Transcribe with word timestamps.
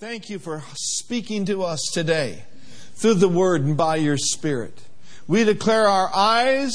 Thank 0.00 0.30
you 0.30 0.38
for 0.38 0.62
speaking 0.76 1.44
to 1.46 1.64
us 1.64 1.90
today 1.92 2.44
through 2.94 3.14
the 3.14 3.28
Word 3.28 3.62
and 3.64 3.76
by 3.76 3.96
your 3.96 4.16
Spirit. 4.16 4.80
We 5.26 5.42
declare 5.42 5.88
our 5.88 6.08
eyes 6.14 6.72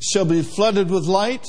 shall 0.00 0.24
be 0.24 0.40
flooded 0.40 0.90
with 0.90 1.04
light. 1.04 1.44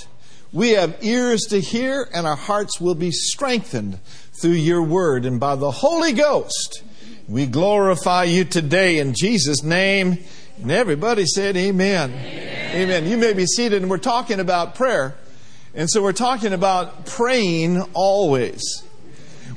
We 0.52 0.72
have 0.72 0.98
ears 1.00 1.44
to 1.52 1.62
hear, 1.62 2.06
and 2.14 2.28
our 2.28 2.36
hearts 2.36 2.82
will 2.82 2.96
be 2.96 3.12
strengthened 3.12 4.02
through 4.42 4.60
your 4.60 4.82
Word 4.82 5.24
and 5.24 5.40
by 5.40 5.56
the 5.56 5.72
Holy 5.72 6.12
Ghost. 6.12 6.84
We 7.30 7.46
glorify 7.46 8.26
you 8.26 8.44
today 8.44 8.98
in 8.98 9.14
Jesus' 9.14 9.64
name. 9.64 10.18
And 10.62 10.70
everybody 10.70 11.26
said, 11.26 11.56
Amen. 11.56 12.12
Amen. 12.12 12.76
Amen. 12.76 13.06
You 13.08 13.16
may 13.16 13.32
be 13.32 13.46
seated, 13.46 13.82
and 13.82 13.90
we're 13.90 14.00
talking 14.00 14.42
about 14.42 14.76
prayer. 14.76 15.16
And 15.74 15.90
so 15.90 16.04
we're 16.04 16.12
talking 16.12 16.52
about 16.52 17.06
praying 17.06 17.84
always. 17.94 18.84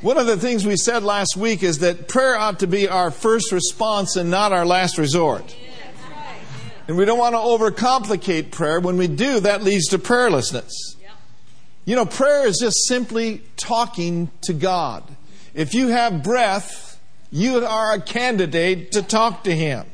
One 0.01 0.17
of 0.17 0.27
the 0.27 0.37
things 0.37 0.65
we 0.65 0.77
said 0.77 1.03
last 1.03 1.37
week 1.37 1.65
is 1.65 1.81
that 1.81 2.07
prayer 2.07 2.37
ought 2.37 2.61
to 2.61 2.69
be 2.69 2.87
our 2.89 3.11
first 3.11 3.51
response 3.51 4.15
and 4.15 4.31
not 4.31 4.53
our 4.53 4.65
last 4.65 4.97
resort. 4.97 5.57
And 6.87 6.97
we 6.97 7.05
don't 7.05 7.19
want 7.19 7.35
to 7.35 7.39
overcomplicate 7.39 8.53
prayer. 8.53 8.79
When 8.79 8.97
we 8.97 9.09
do, 9.09 9.41
that 9.41 9.65
leads 9.65 9.89
to 9.89 9.99
prayerlessness. 9.99 10.71
You 11.85 11.97
know, 11.97 12.07
prayer 12.07 12.47
is 12.47 12.59
just 12.61 12.87
simply 12.87 13.43
talking 13.57 14.31
to 14.43 14.53
God. 14.53 15.03
If 15.53 15.75
you 15.75 15.89
have 15.89 16.23
breath, 16.23 17.01
you 17.33 17.67
are 17.67 17.95
a 17.95 18.01
candidate 18.01 18.93
to 18.93 19.03
talk 19.03 19.43
to 19.45 19.55
Him. 19.55 19.85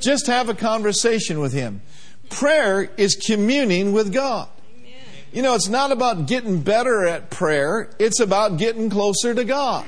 Just 0.00 0.28
have 0.28 0.48
a 0.48 0.54
conversation 0.54 1.40
with 1.40 1.52
Him. 1.52 1.82
Prayer 2.30 2.84
is 2.96 3.16
communing 3.16 3.92
with 3.92 4.12
God. 4.12 4.48
You 5.34 5.42
know, 5.42 5.56
it's 5.56 5.68
not 5.68 5.90
about 5.90 6.28
getting 6.28 6.60
better 6.60 7.04
at 7.04 7.28
prayer, 7.28 7.90
it's 7.98 8.20
about 8.20 8.56
getting 8.56 8.88
closer 8.88 9.34
to 9.34 9.42
God. 9.42 9.84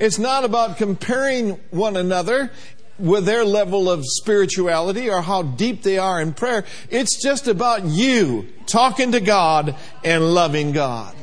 It's 0.00 0.18
not 0.18 0.42
about 0.44 0.76
comparing 0.76 1.60
one 1.70 1.96
another 1.96 2.50
with 2.98 3.26
their 3.26 3.44
level 3.44 3.88
of 3.88 4.02
spirituality 4.04 5.08
or 5.08 5.20
how 5.20 5.42
deep 5.42 5.84
they 5.84 5.98
are 5.98 6.20
in 6.20 6.32
prayer. 6.32 6.64
It's 6.90 7.22
just 7.22 7.46
about 7.46 7.84
you 7.84 8.48
talking 8.66 9.12
to 9.12 9.20
God 9.20 9.76
and 10.02 10.34
loving 10.34 10.72
God. 10.72 11.14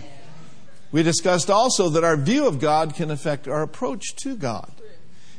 We 0.93 1.03
discussed 1.03 1.49
also 1.49 1.89
that 1.89 2.05
our 2.05 2.15
view 2.15 2.47
of 2.47 2.61
God 2.61 2.95
can 2.95 3.11
affect 3.11 3.45
our 3.45 3.61
approach 3.61 4.15
to 4.23 4.37
God. 4.37 4.71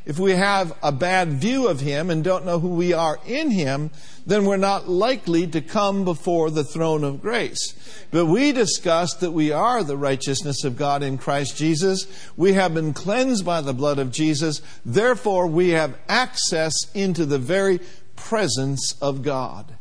If 0.08 0.18
we 0.18 0.32
have 0.32 0.72
a 0.82 0.90
bad 0.90 1.34
view 1.34 1.68
of 1.68 1.80
Him 1.80 2.08
and 2.08 2.24
don't 2.24 2.46
know 2.46 2.58
who 2.58 2.70
we 2.70 2.94
are 2.94 3.20
in 3.26 3.50
Him, 3.50 3.90
then 4.26 4.46
we're 4.46 4.56
not 4.56 4.88
likely 4.88 5.46
to 5.48 5.60
come 5.60 6.06
before 6.06 6.50
the 6.50 6.64
throne 6.64 7.04
of 7.04 7.20
grace. 7.20 7.74
But 8.10 8.24
we 8.24 8.52
discussed 8.52 9.20
that 9.20 9.32
we 9.32 9.52
are 9.52 9.84
the 9.84 9.98
righteousness 9.98 10.64
of 10.64 10.78
God 10.78 11.02
in 11.02 11.18
Christ 11.18 11.58
Jesus. 11.58 12.06
We 12.38 12.54
have 12.54 12.72
been 12.72 12.94
cleansed 12.94 13.44
by 13.44 13.60
the 13.60 13.74
blood 13.74 13.98
of 13.98 14.10
Jesus. 14.10 14.62
Therefore, 14.82 15.46
we 15.46 15.70
have 15.70 15.98
access 16.08 16.72
into 16.94 17.26
the 17.26 17.38
very 17.38 17.78
presence 18.16 18.96
of 19.02 19.22
God. 19.22 19.74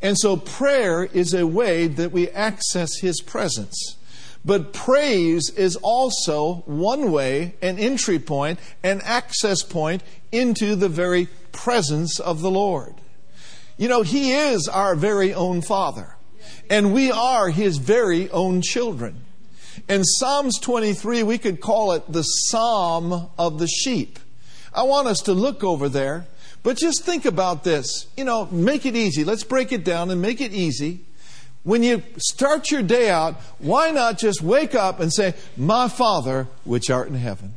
And 0.00 0.16
so 0.18 0.38
prayer 0.38 1.04
is 1.04 1.34
a 1.34 1.46
way 1.46 1.88
that 1.88 2.10
we 2.10 2.30
access 2.30 3.00
His 3.00 3.20
presence. 3.20 3.98
But 4.44 4.74
praise 4.74 5.50
is 5.50 5.76
also 5.76 6.64
one 6.66 7.10
way, 7.10 7.54
an 7.62 7.78
entry 7.78 8.18
point, 8.18 8.58
an 8.82 9.00
access 9.02 9.62
point 9.62 10.02
into 10.30 10.76
the 10.76 10.88
very 10.88 11.28
presence 11.52 12.20
of 12.20 12.42
the 12.42 12.50
Lord. 12.50 12.94
You 13.78 13.88
know, 13.88 14.02
He 14.02 14.32
is 14.32 14.68
our 14.68 14.94
very 14.94 15.32
own 15.32 15.62
Father, 15.62 16.16
and 16.68 16.92
we 16.92 17.10
are 17.10 17.48
His 17.48 17.78
very 17.78 18.30
own 18.30 18.60
children. 18.60 19.24
In 19.88 20.04
Psalms 20.04 20.58
23, 20.60 21.22
we 21.22 21.38
could 21.38 21.60
call 21.60 21.92
it 21.92 22.04
the 22.12 22.22
Psalm 22.22 23.30
of 23.38 23.58
the 23.58 23.66
sheep. 23.66 24.18
I 24.74 24.82
want 24.82 25.08
us 25.08 25.20
to 25.22 25.32
look 25.32 25.64
over 25.64 25.88
there, 25.88 26.26
but 26.62 26.76
just 26.76 27.04
think 27.04 27.24
about 27.24 27.64
this. 27.64 28.06
You 28.16 28.24
know, 28.24 28.46
make 28.46 28.84
it 28.84 28.94
easy. 28.94 29.24
Let's 29.24 29.44
break 29.44 29.72
it 29.72 29.84
down 29.84 30.10
and 30.10 30.20
make 30.20 30.40
it 30.40 30.52
easy 30.52 31.04
when 31.64 31.82
you 31.82 32.02
start 32.18 32.70
your 32.70 32.82
day 32.82 33.10
out, 33.10 33.40
why 33.58 33.90
not 33.90 34.18
just 34.18 34.42
wake 34.42 34.74
up 34.74 35.00
and 35.00 35.12
say, 35.12 35.34
My 35.56 35.88
Father, 35.88 36.46
which 36.64 36.90
art 36.90 37.08
in 37.08 37.14
heaven? 37.14 37.54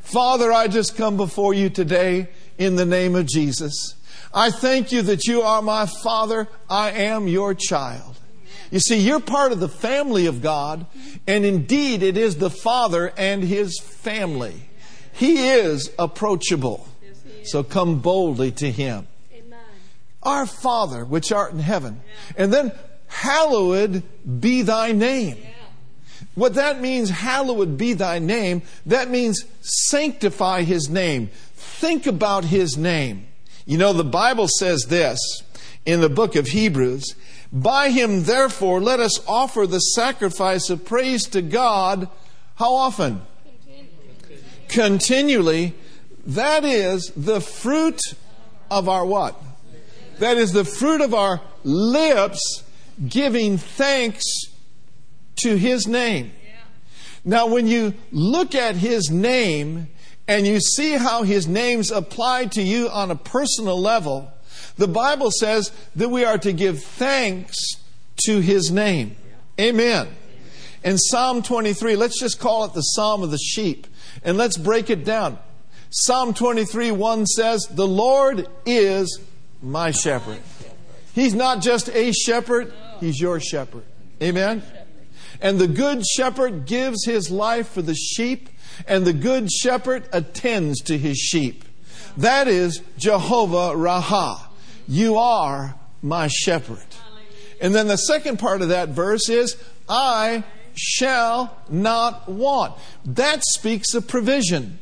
Father, 0.00 0.52
I 0.52 0.68
just 0.68 0.96
come 0.96 1.16
before 1.16 1.54
you 1.54 1.70
today 1.70 2.28
in 2.56 2.76
the 2.76 2.84
name 2.86 3.16
of 3.16 3.26
Jesus. 3.26 3.96
I 4.32 4.50
thank 4.50 4.92
you 4.92 5.02
that 5.02 5.26
you 5.26 5.42
are 5.42 5.60
my 5.60 5.86
Father. 5.86 6.48
I 6.70 6.90
am 6.90 7.26
your 7.26 7.54
child. 7.54 8.16
You 8.70 8.80
see, 8.80 8.98
you're 8.98 9.20
part 9.20 9.52
of 9.52 9.60
the 9.60 9.68
family 9.68 10.26
of 10.26 10.42
God, 10.42 10.86
and 11.26 11.44
indeed 11.44 12.02
it 12.02 12.16
is 12.16 12.36
the 12.36 12.50
Father 12.50 13.12
and 13.16 13.42
his 13.42 13.78
family. 13.80 14.68
He 15.12 15.48
is 15.48 15.92
approachable. 15.98 16.88
So 17.44 17.62
come 17.62 18.00
boldly 18.00 18.50
to 18.52 18.70
him. 18.70 19.06
Our 20.24 20.46
Father, 20.46 21.04
which 21.04 21.32
art 21.32 21.52
in 21.52 21.58
heaven. 21.58 22.00
And 22.36 22.52
then, 22.52 22.72
hallowed 23.06 24.02
be 24.40 24.62
thy 24.62 24.92
name. 24.92 25.36
What 26.34 26.54
that 26.54 26.80
means, 26.80 27.10
hallowed 27.10 27.78
be 27.78 27.92
thy 27.92 28.18
name, 28.18 28.62
that 28.86 29.08
means 29.08 29.44
sanctify 29.60 30.62
his 30.62 30.88
name. 30.88 31.30
Think 31.54 32.06
about 32.06 32.44
his 32.44 32.76
name. 32.76 33.26
You 33.66 33.78
know, 33.78 33.92
the 33.92 34.04
Bible 34.04 34.48
says 34.48 34.86
this 34.88 35.18
in 35.86 36.00
the 36.00 36.08
book 36.08 36.34
of 36.34 36.48
Hebrews 36.48 37.14
By 37.52 37.90
him, 37.90 38.24
therefore, 38.24 38.80
let 38.80 39.00
us 39.00 39.24
offer 39.28 39.66
the 39.66 39.78
sacrifice 39.78 40.70
of 40.70 40.84
praise 40.84 41.24
to 41.28 41.42
God. 41.42 42.08
How 42.56 42.74
often? 42.74 43.22
Continually. 43.44 44.44
Continually. 44.68 45.74
That 46.26 46.64
is 46.64 47.12
the 47.16 47.40
fruit 47.40 48.00
of 48.70 48.88
our 48.88 49.06
what? 49.06 49.40
That 50.18 50.36
is 50.38 50.52
the 50.52 50.64
fruit 50.64 51.00
of 51.00 51.14
our 51.14 51.40
lips 51.64 52.62
giving 53.08 53.58
thanks 53.58 54.24
to 55.36 55.56
His 55.56 55.86
name. 55.86 56.32
Now, 57.24 57.46
when 57.46 57.66
you 57.66 57.94
look 58.12 58.54
at 58.54 58.76
His 58.76 59.10
name 59.10 59.88
and 60.28 60.46
you 60.46 60.60
see 60.60 60.92
how 60.92 61.22
His 61.22 61.48
name's 61.48 61.90
applied 61.90 62.52
to 62.52 62.62
you 62.62 62.88
on 62.88 63.10
a 63.10 63.16
personal 63.16 63.80
level, 63.80 64.30
the 64.76 64.88
Bible 64.88 65.30
says 65.30 65.72
that 65.96 66.08
we 66.08 66.24
are 66.24 66.38
to 66.38 66.52
give 66.52 66.82
thanks 66.82 67.56
to 68.26 68.40
His 68.40 68.70
name. 68.70 69.16
Amen. 69.58 70.08
In 70.82 70.98
Psalm 70.98 71.42
23, 71.42 71.96
let's 71.96 72.20
just 72.20 72.38
call 72.38 72.64
it 72.64 72.74
the 72.74 72.82
Psalm 72.82 73.22
of 73.22 73.30
the 73.30 73.38
sheep, 73.38 73.86
and 74.22 74.36
let's 74.36 74.58
break 74.58 74.90
it 74.90 75.04
down. 75.04 75.38
Psalm 75.90 76.34
23 76.34 76.90
1 76.90 77.26
says, 77.26 77.66
The 77.70 77.86
Lord 77.86 78.48
is 78.66 79.20
my 79.64 79.90
shepherd. 79.90 80.40
He's 81.14 81.34
not 81.34 81.62
just 81.62 81.88
a 81.90 82.12
shepherd, 82.12 82.72
he's 83.00 83.20
your 83.20 83.40
shepherd. 83.40 83.84
Amen? 84.22 84.62
And 85.40 85.58
the 85.58 85.68
good 85.68 86.04
shepherd 86.06 86.66
gives 86.66 87.04
his 87.04 87.30
life 87.30 87.68
for 87.68 87.82
the 87.82 87.94
sheep, 87.94 88.48
and 88.86 89.04
the 89.04 89.12
good 89.12 89.50
shepherd 89.50 90.08
attends 90.12 90.80
to 90.82 90.98
his 90.98 91.18
sheep. 91.18 91.64
That 92.16 92.48
is 92.48 92.82
Jehovah 92.98 93.76
Raah. 93.76 94.48
You 94.86 95.16
are 95.16 95.74
my 96.02 96.28
shepherd. 96.28 96.84
And 97.60 97.74
then 97.74 97.88
the 97.88 97.96
second 97.96 98.38
part 98.38 98.62
of 98.62 98.68
that 98.68 98.90
verse 98.90 99.28
is, 99.28 99.56
I 99.88 100.44
shall 100.74 101.56
not 101.68 102.28
want. 102.28 102.74
That 103.04 103.42
speaks 103.44 103.94
of 103.94 104.06
provision. 104.06 104.78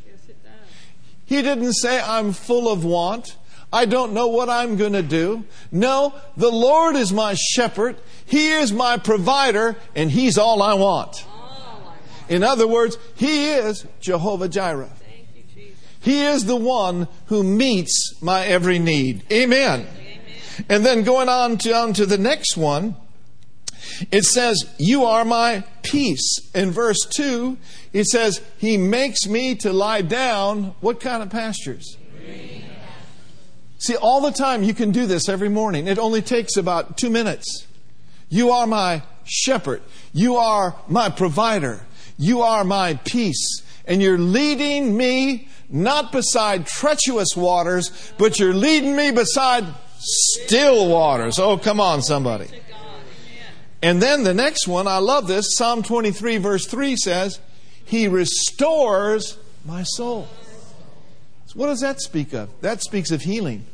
He 1.25 1.41
didn't 1.42 1.75
say, 1.75 2.00
I'm 2.00 2.32
full 2.32 2.71
of 2.71 2.84
want. 2.84 3.37
I 3.72 3.87
don't 3.87 4.12
know 4.12 4.28
what 4.28 4.50
I'm 4.50 4.77
going 4.77 4.93
to 4.93 5.03
do. 5.03 5.44
No, 5.71 6.15
the 6.37 6.50
Lord 6.50 6.94
is 6.94 7.12
my 7.12 7.34
shepherd. 7.34 7.97
He 8.27 8.50
is 8.50 8.72
my 8.72 8.99
provider, 8.99 9.77
and 9.94 10.10
He's 10.10 10.37
all 10.37 10.62
I 10.62 10.75
want. 10.75 11.25
In 12.28 12.43
other 12.43 12.66
words, 12.66 12.99
He 13.15 13.50
is 13.50 13.87
Jehovah 14.00 14.49
Jireh. 14.49 14.91
He 16.01 16.24
is 16.24 16.47
the 16.47 16.57
one 16.57 17.07
who 17.27 17.45
meets 17.45 18.21
my 18.21 18.45
every 18.45 18.78
need. 18.78 19.22
Amen. 19.33 19.86
And 20.69 20.84
then 20.84 21.04
going 21.04 21.28
on 21.28 21.57
down 21.57 21.92
to 21.95 22.07
the 22.07 22.19
next 22.19 22.57
one, 22.57 22.97
it 24.10 24.24
says, 24.24 24.69
You 24.78 25.04
are 25.04 25.24
my 25.24 25.65
peace. 25.83 26.51
In 26.54 26.72
verse 26.72 27.07
2, 27.07 27.57
it 27.92 28.07
says, 28.07 28.42
He 28.59 28.77
makes 28.77 29.27
me 29.27 29.54
to 29.57 29.72
lie 29.72 30.03
down. 30.03 30.74
What 30.80 31.01
kind 31.01 31.22
of 31.22 31.30
pastures? 31.30 31.97
See, 33.83 33.97
all 33.97 34.21
the 34.21 34.31
time 34.31 34.63
you 34.63 34.75
can 34.75 34.93
do 34.93 35.07
this 35.07 35.29
every 35.29 35.49
morning. 35.49 35.89
It 35.89 35.99
only 35.99 36.23
takes 36.23 36.57
about 36.57 36.97
two 36.97 37.11
minutes. 37.11 37.67
You 38.29 38.53
are 38.53 38.65
my 38.65 39.03
shepherd. 39.25 39.83
You 40.13 40.37
are 40.37 40.77
my 40.87 41.09
provider. 41.09 41.81
You 42.17 42.43
are 42.43 42.63
my 42.63 42.95
peace. 43.05 43.61
And 43.84 44.01
you're 44.01 44.19
leading 44.19 44.97
me 44.97 45.49
not 45.69 46.13
beside 46.13 46.65
treacherous 46.65 47.37
waters, 47.37 48.13
but 48.19 48.39
you're 48.39 48.55
leading 48.55 48.95
me 48.95 49.11
beside 49.11 49.67
still 49.99 50.89
waters. 50.89 51.41
Oh, 51.41 51.59
come 51.59 51.81
on, 51.81 52.03
somebody. 52.03 52.47
And 53.83 54.01
then 54.01 54.23
the 54.23 54.33
next 54.33 54.69
one, 54.69 54.87
I 54.87 54.99
love 54.99 55.27
this. 55.27 55.57
Psalm 55.57 55.83
23, 55.83 56.37
verse 56.37 56.67
3 56.69 56.95
says, 56.95 57.41
He 57.84 58.07
restores 58.07 59.39
my 59.65 59.83
soul. 59.83 60.29
So 61.47 61.55
what 61.59 61.67
does 61.67 61.81
that 61.81 62.01
speak 62.01 62.33
of? 62.33 62.49
That 62.61 62.81
speaks 62.81 63.11
of 63.11 63.23
healing. 63.23 63.67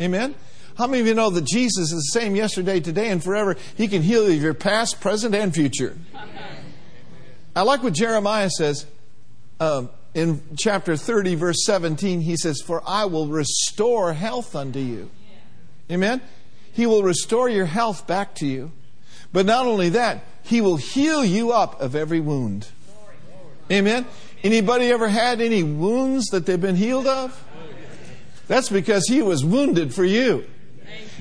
Amen? 0.00 0.34
How 0.76 0.86
many 0.86 1.00
of 1.00 1.06
you 1.06 1.14
know 1.14 1.30
that 1.30 1.44
Jesus 1.44 1.92
is 1.92 2.10
the 2.12 2.18
same 2.18 2.34
yesterday, 2.34 2.80
today, 2.80 3.10
and 3.10 3.22
forever? 3.22 3.56
He 3.76 3.86
can 3.86 4.02
heal 4.02 4.28
you 4.28 4.36
of 4.36 4.42
your 4.42 4.54
past, 4.54 5.00
present, 5.00 5.34
and 5.34 5.52
future. 5.52 5.96
I 7.54 7.62
like 7.62 7.82
what 7.82 7.92
Jeremiah 7.92 8.48
says 8.48 8.86
um, 9.58 9.90
in 10.14 10.40
chapter 10.56 10.96
30, 10.96 11.34
verse 11.34 11.66
17. 11.66 12.22
He 12.22 12.36
says, 12.36 12.62
For 12.62 12.82
I 12.86 13.04
will 13.04 13.26
restore 13.26 14.14
health 14.14 14.56
unto 14.56 14.78
you. 14.78 15.10
Amen? 15.90 16.22
He 16.72 16.86
will 16.86 17.02
restore 17.02 17.48
your 17.48 17.66
health 17.66 18.06
back 18.06 18.34
to 18.36 18.46
you. 18.46 18.72
But 19.32 19.44
not 19.44 19.66
only 19.66 19.90
that, 19.90 20.24
He 20.42 20.60
will 20.60 20.76
heal 20.76 21.24
you 21.24 21.52
up 21.52 21.80
of 21.80 21.94
every 21.94 22.20
wound. 22.20 22.68
Amen? 23.70 24.06
Anybody 24.42 24.90
ever 24.90 25.08
had 25.08 25.40
any 25.40 25.62
wounds 25.62 26.26
that 26.28 26.46
they've 26.46 26.60
been 26.60 26.76
healed 26.76 27.06
of? 27.06 27.44
That's 28.50 28.68
because 28.68 29.06
He 29.06 29.22
was 29.22 29.44
wounded 29.44 29.94
for 29.94 30.04
you. 30.04 30.44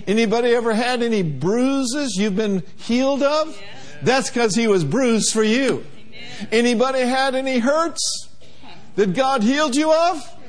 Anybody 0.08 0.56
ever 0.56 0.74
had 0.74 1.04
any 1.04 1.22
bruises 1.22 2.16
you've 2.18 2.36
been 2.36 2.64
healed 2.76 3.22
of? 3.22 3.56
That's 4.02 4.32
because 4.32 4.56
He 4.56 4.68
was 4.68 4.84
bruised 4.84 5.32
for 5.32 5.44
you. 5.44 5.86
Anybody 6.52 7.02
had 7.02 7.36
any 7.36 7.60
hurts 7.60 8.30
that 8.96 9.14
God 9.14 9.44
healed 9.44 9.76
you 9.76 9.94
of? 9.94 10.40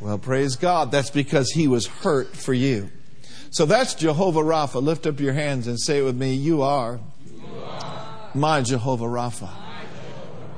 Well, 0.00 0.16
praise 0.16 0.56
God. 0.56 0.90
That's 0.90 1.10
because 1.10 1.50
He 1.50 1.68
was 1.68 1.86
hurt 1.86 2.34
for 2.34 2.54
you. 2.54 2.90
So 3.50 3.66
that's 3.66 3.94
Jehovah 3.94 4.40
Rapha. 4.40 4.82
Lift 4.82 5.06
up 5.06 5.20
your 5.20 5.34
hands 5.34 5.66
and 5.66 5.78
say 5.78 5.98
it 5.98 6.04
with 6.04 6.16
me 6.16 6.32
You 6.32 6.62
are, 6.62 7.00
my 8.34 8.62
Jehovah 8.62 9.04
Rapha. 9.04 9.50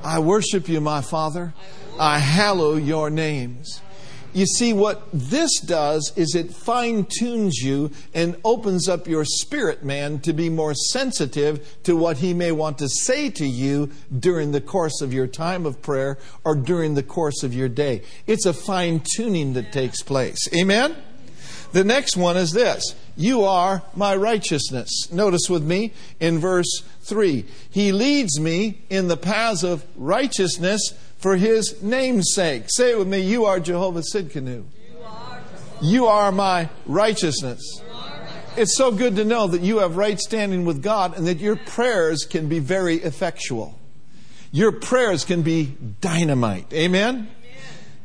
I 0.01 0.19
worship 0.19 0.69
you, 0.69 0.79
my 0.79 1.01
Father. 1.01 1.53
I 1.99 2.19
hallow 2.19 2.77
your 2.77 3.09
names. 3.09 3.81
You 4.37 4.45
see, 4.45 4.71
what 4.71 5.01
this 5.11 5.59
does 5.59 6.13
is 6.15 6.35
it 6.35 6.53
fine 6.53 7.07
tunes 7.09 7.57
you 7.57 7.89
and 8.13 8.39
opens 8.45 8.87
up 8.87 9.07
your 9.07 9.25
spirit 9.25 9.83
man 9.83 10.19
to 10.19 10.31
be 10.31 10.47
more 10.47 10.75
sensitive 10.75 11.75
to 11.85 11.95
what 11.97 12.19
he 12.19 12.35
may 12.35 12.51
want 12.51 12.77
to 12.77 12.87
say 12.87 13.31
to 13.31 13.47
you 13.47 13.89
during 14.15 14.51
the 14.51 14.61
course 14.61 15.01
of 15.01 15.11
your 15.11 15.25
time 15.25 15.65
of 15.65 15.81
prayer 15.81 16.19
or 16.43 16.53
during 16.53 16.93
the 16.93 17.01
course 17.01 17.41
of 17.41 17.55
your 17.55 17.67
day. 17.67 18.03
It's 18.27 18.45
a 18.45 18.53
fine 18.53 19.01
tuning 19.15 19.53
that 19.53 19.73
takes 19.73 20.03
place. 20.03 20.37
Amen? 20.53 20.95
The 21.71 21.83
next 21.83 22.17
one 22.17 22.37
is 22.37 22.51
this 22.51 22.95
You 23.15 23.43
are 23.43 23.83
my 23.95 24.15
righteousness. 24.15 25.11
Notice 25.11 25.49
with 25.49 25.63
me 25.63 25.93
in 26.19 26.39
verse 26.39 26.83
3 27.01 27.45
He 27.69 27.91
leads 27.91 28.39
me 28.39 28.81
in 28.89 29.07
the 29.07 29.17
paths 29.17 29.63
of 29.63 29.85
righteousness 29.95 30.93
for 31.17 31.35
his 31.35 31.81
name's 31.81 32.33
sake. 32.33 32.65
Say 32.67 32.91
it 32.91 32.99
with 32.99 33.07
me 33.07 33.21
You 33.21 33.45
are 33.45 33.59
Jehovah 33.59 34.01
Tsidkenu. 34.01 34.65
You 35.81 36.07
are 36.07 36.31
my 36.31 36.69
righteousness. 36.85 37.61
It's 38.55 38.75
so 38.75 38.91
good 38.91 39.17
to 39.17 39.23
know 39.23 39.47
that 39.47 39.61
you 39.61 39.79
have 39.79 39.97
right 39.97 40.19
standing 40.19 40.65
with 40.65 40.81
God 40.81 41.15
and 41.15 41.27
that 41.27 41.37
your 41.37 41.55
prayers 41.55 42.25
can 42.25 42.49
be 42.49 42.57
very 42.57 42.95
effectual. 42.95 43.77
Your 44.51 44.71
prayers 44.71 45.23
can 45.23 45.43
be 45.43 45.77
dynamite. 46.01 46.73
Amen? 46.73 47.29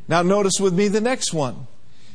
Now, 0.09 0.21
notice 0.21 0.61
with 0.61 0.75
me 0.75 0.89
the 0.89 1.01
next 1.01 1.33
one. 1.33 1.67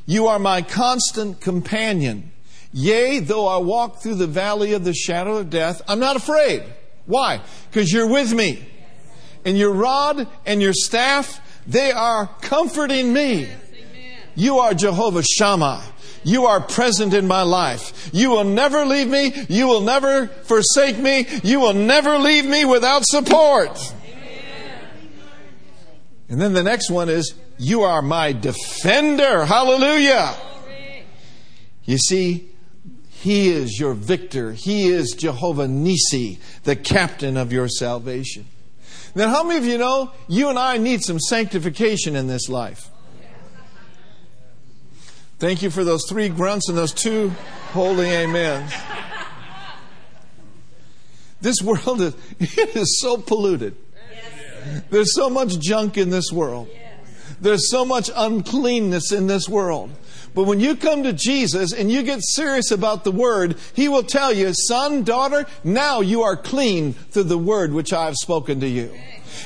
You 0.08 0.28
are 0.28 0.40
my 0.40 0.64
constant 0.64 1.42
companion. 1.42 2.32
Yea, 2.72 3.20
though 3.20 3.46
I 3.46 3.58
walk 3.58 4.02
through 4.02 4.16
the 4.16 4.26
valley 4.26 4.74
of 4.74 4.84
the 4.84 4.94
shadow 4.94 5.38
of 5.38 5.50
death, 5.50 5.82
I'm 5.88 6.00
not 6.00 6.16
afraid. 6.16 6.64
Why? 7.06 7.42
Because 7.70 7.92
you're 7.92 8.08
with 8.08 8.34
me. 8.34 8.66
And 9.46 9.58
your 9.58 9.74
rod 9.74 10.28
and 10.46 10.62
your 10.62 10.74
staff, 10.74 11.42
they 11.68 11.92
are 11.92 12.28
comforting 12.42 13.12
me. 13.12 13.50
You 14.36 14.60
are 14.60 14.74
Jehovah 14.74 15.24
Shammah. 15.24 15.84
You 16.24 16.46
are 16.46 16.62
present 16.62 17.14
in 17.14 17.28
my 17.28 17.42
life. 17.42 18.10
You 18.14 18.30
will 18.30 18.44
never 18.44 18.86
leave 18.86 19.08
me. 19.08 19.34
You 19.50 19.68
will 19.68 19.82
never 19.82 20.28
forsake 20.28 20.98
me. 20.98 21.28
You 21.44 21.60
will 21.60 21.74
never 21.74 22.18
leave 22.18 22.46
me 22.46 22.64
without 22.64 23.06
support. 23.06 23.94
And 26.30 26.42
then 26.42 26.54
the 26.54 26.64
next 26.64 26.90
one 26.90 27.10
is, 27.10 27.34
You 27.58 27.84
are 27.84 28.02
my 28.02 28.34
defender. 28.34 29.46
Hallelujah. 29.46 30.36
You 31.86 31.98
see, 31.98 32.50
He 33.10 33.50
is 33.50 33.80
your 33.80 33.94
victor. 33.94 34.52
He 34.54 34.90
is 34.90 35.16
Jehovah 35.18 35.68
Nisi, 35.68 36.40
the 36.64 36.76
captain 36.76 37.38
of 37.38 37.52
your 37.52 37.68
salvation. 37.68 38.46
Now, 39.16 39.30
how 39.30 39.44
many 39.44 39.58
of 39.58 39.66
you 39.66 39.78
know 39.78 40.12
you 40.28 40.50
and 40.50 40.60
I 40.60 40.78
need 40.78 41.02
some 41.02 41.20
sanctification 41.20 42.16
in 42.16 42.28
this 42.28 42.50
life? 42.50 42.90
Thank 45.40 45.62
you 45.62 45.70
for 45.70 45.84
those 45.84 46.04
three 46.08 46.30
grunts 46.30 46.68
and 46.70 46.78
those 46.78 46.94
two 46.94 47.30
holy 47.72 48.16
amens. 48.16 48.72
This 51.42 51.62
world 51.62 52.02
is, 52.02 52.16
it 52.40 52.76
is 52.76 53.00
so 53.00 53.18
polluted. 53.18 53.76
There's 54.90 55.16
so 55.16 55.30
much 55.30 55.60
junk 55.60 55.98
in 55.98 56.10
this 56.10 56.32
world. 56.32 56.68
There's 57.40 57.70
so 57.70 57.86
much 57.86 58.10
uncleanness 58.16 59.12
in 59.12 59.28
this 59.28 59.48
world. 59.48 59.92
But 60.34 60.44
when 60.44 60.60
you 60.60 60.76
come 60.76 61.04
to 61.04 61.14
Jesus 61.14 61.74
and 61.74 61.92
you 61.92 62.04
get 62.04 62.20
serious 62.22 62.70
about 62.70 63.04
the 63.04 63.12
Word, 63.12 63.56
He 63.74 63.88
will 63.88 64.04
tell 64.04 64.32
you, 64.32 64.54
son, 64.54 65.04
daughter, 65.04 65.46
now 65.64 66.02
you 66.02 66.22
are 66.22 66.38
clean 66.38 66.94
through 66.94 67.24
the 67.24 67.38
Word 67.38 67.74
which 67.74 67.92
I 67.92 68.06
have 68.06 68.16
spoken 68.16 68.60
to 68.60 68.68
you. 68.68 68.94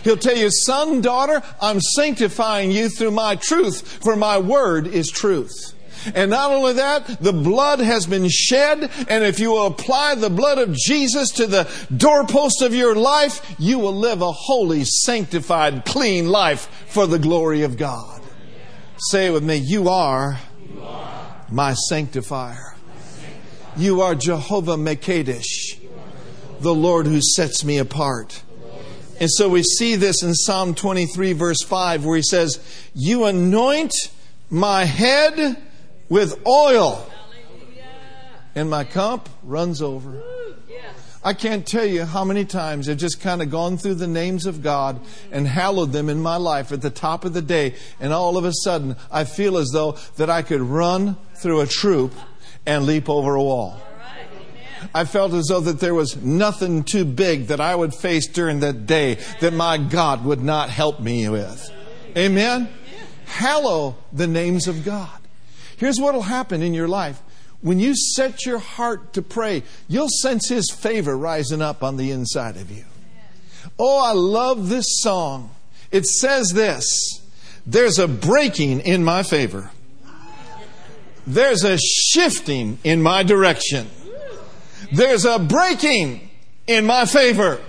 He'll 0.04 0.18
tell 0.18 0.36
you, 0.36 0.50
son, 0.52 1.02
daughter, 1.02 1.42
I'm 1.62 1.80
sanctifying 1.80 2.72
you 2.72 2.90
through 2.90 3.12
my 3.12 3.36
truth, 3.36 4.00
for 4.04 4.16
my 4.16 4.38
Word 4.38 4.88
is 4.88 5.10
truth. 5.10 5.74
And 6.14 6.32
not 6.32 6.52
only 6.52 6.74
that, 6.74 7.22
the 7.22 7.34
blood 7.34 7.80
has 7.80 8.06
been 8.06 8.28
shed, 8.30 8.90
and 9.08 9.24
if 9.24 9.40
you 9.40 9.58
apply 9.58 10.16
the 10.16 10.30
blood 10.30 10.58
of 10.58 10.74
Jesus 10.74 11.32
to 11.32 11.48
the 11.48 11.70
doorpost 11.96 12.62
of 12.62 12.74
your 12.74 12.96
life, 12.96 13.56
you 13.60 13.80
will 13.80 13.96
live 13.96 14.22
a 14.22 14.32
holy, 14.32 14.84
sanctified, 14.84 15.86
clean 15.86 16.28
life 16.28 16.68
for 16.88 17.08
the 17.08 17.20
glory 17.20 17.64
of 17.64 17.78
God. 17.78 18.22
Say 19.10 19.28
it 19.28 19.32
with 19.32 19.44
me, 19.44 19.56
you 19.56 19.90
are, 19.90 20.40
my 21.50 21.74
sanctifier. 21.74 22.76
You 23.78 24.02
are 24.02 24.16
Jehovah 24.16 24.76
Mekadesh, 24.76 25.80
the 26.60 26.74
Lord 26.74 27.08
who 27.08 27.22
sets 27.22 27.64
me 27.64 27.78
apart. 27.78 28.44
And 29.20 29.30
so 29.30 29.50
we 29.50 29.64
see 29.64 29.96
this 29.96 30.24
in 30.24 30.34
Psalm 30.34 30.74
23, 30.74 31.34
verse 31.34 31.62
5, 31.62 32.06
where 32.06 32.16
he 32.18 32.24
says, 32.24 32.60
You 32.94 33.26
anoint 33.26 33.94
my 34.50 34.86
head 34.86 35.58
with 36.12 36.46
oil, 36.46 37.10
and 38.54 38.70
my 38.70 38.84
cup 38.84 39.30
runs 39.44 39.82
over. 39.82 40.22
I 41.24 41.34
can't 41.34 41.66
tell 41.66 41.86
you 41.86 42.04
how 42.04 42.26
many 42.26 42.44
times 42.44 42.90
I've 42.90 42.98
just 42.98 43.22
kind 43.22 43.42
of 43.42 43.50
gone 43.50 43.78
through 43.78 43.94
the 43.94 44.08
names 44.08 44.46
of 44.46 44.62
God 44.62 45.00
and 45.32 45.48
hallowed 45.48 45.94
them 45.94 46.10
in 46.10 46.20
my 46.20 46.36
life 46.36 46.74
at 46.74 46.82
the 46.82 46.90
top 46.90 47.24
of 47.24 47.34
the 47.34 47.42
day, 47.42 47.76
and 48.02 48.12
all 48.12 48.38
of 48.38 48.44
a 48.44 48.52
sudden 48.52 48.98
I 49.10 49.24
feel 49.24 49.56
as 49.56 49.70
though 49.70 49.94
that 50.18 50.30
I 50.30 50.42
could 50.42 50.60
run 50.60 51.16
through 51.36 51.62
a 51.62 51.66
troop 51.66 52.14
and 52.66 52.86
leap 52.86 53.08
over 53.08 53.36
a 53.36 53.42
wall. 53.42 53.82
I 54.94 55.06
felt 55.06 55.32
as 55.32 55.46
though 55.48 55.62
that 55.62 55.80
there 55.80 55.96
was 55.96 56.18
nothing 56.18 56.84
too 56.84 57.06
big 57.06 57.48
that 57.48 57.62
I 57.62 57.74
would 57.74 57.94
face 57.94 58.28
during 58.28 58.60
that 58.60 58.86
day 58.86 59.18
that 59.40 59.54
my 59.54 59.78
God 59.78 60.26
would 60.26 60.44
not 60.44 60.70
help 60.70 61.00
me 61.00 61.30
with. 61.30 61.72
Amen? 62.18 62.68
Hallow 63.24 63.96
the 64.12 64.28
names 64.28 64.68
of 64.68 64.84
God. 64.84 65.21
Here's 65.82 66.00
what 66.00 66.14
will 66.14 66.22
happen 66.22 66.62
in 66.62 66.76
your 66.76 66.88
life. 66.88 67.20
When 67.62 67.80
you 67.80 67.96
set 67.96 68.46
your 68.46 68.60
heart 68.60 69.14
to 69.14 69.24
pray, 69.24 69.64
you'll 69.88 70.10
sense 70.22 70.48
His 70.48 70.70
favor 70.70 71.18
rising 71.18 71.60
up 71.60 71.82
on 71.82 71.98
the 71.98 72.12
inside 72.12 72.56
of 72.56 72.70
you. 72.70 72.84
Oh, 73.80 73.98
I 73.98 74.12
love 74.12 74.70
this 74.70 74.86
song. 75.02 75.50
It 75.90 76.06
says 76.06 76.50
this 76.50 76.86
There's 77.66 77.98
a 77.98 78.08
breaking 78.08 78.82
in 78.82 79.04
my 79.04 79.24
favor, 79.24 79.72
there's 81.26 81.64
a 81.64 81.80
shifting 81.80 82.78
in 82.84 83.02
my 83.02 83.24
direction, 83.24 83.90
there's 84.92 85.26
a 85.26 85.40
breaking 85.40 86.30
in 86.68 86.86
my 86.86 87.06
favor, 87.06 87.60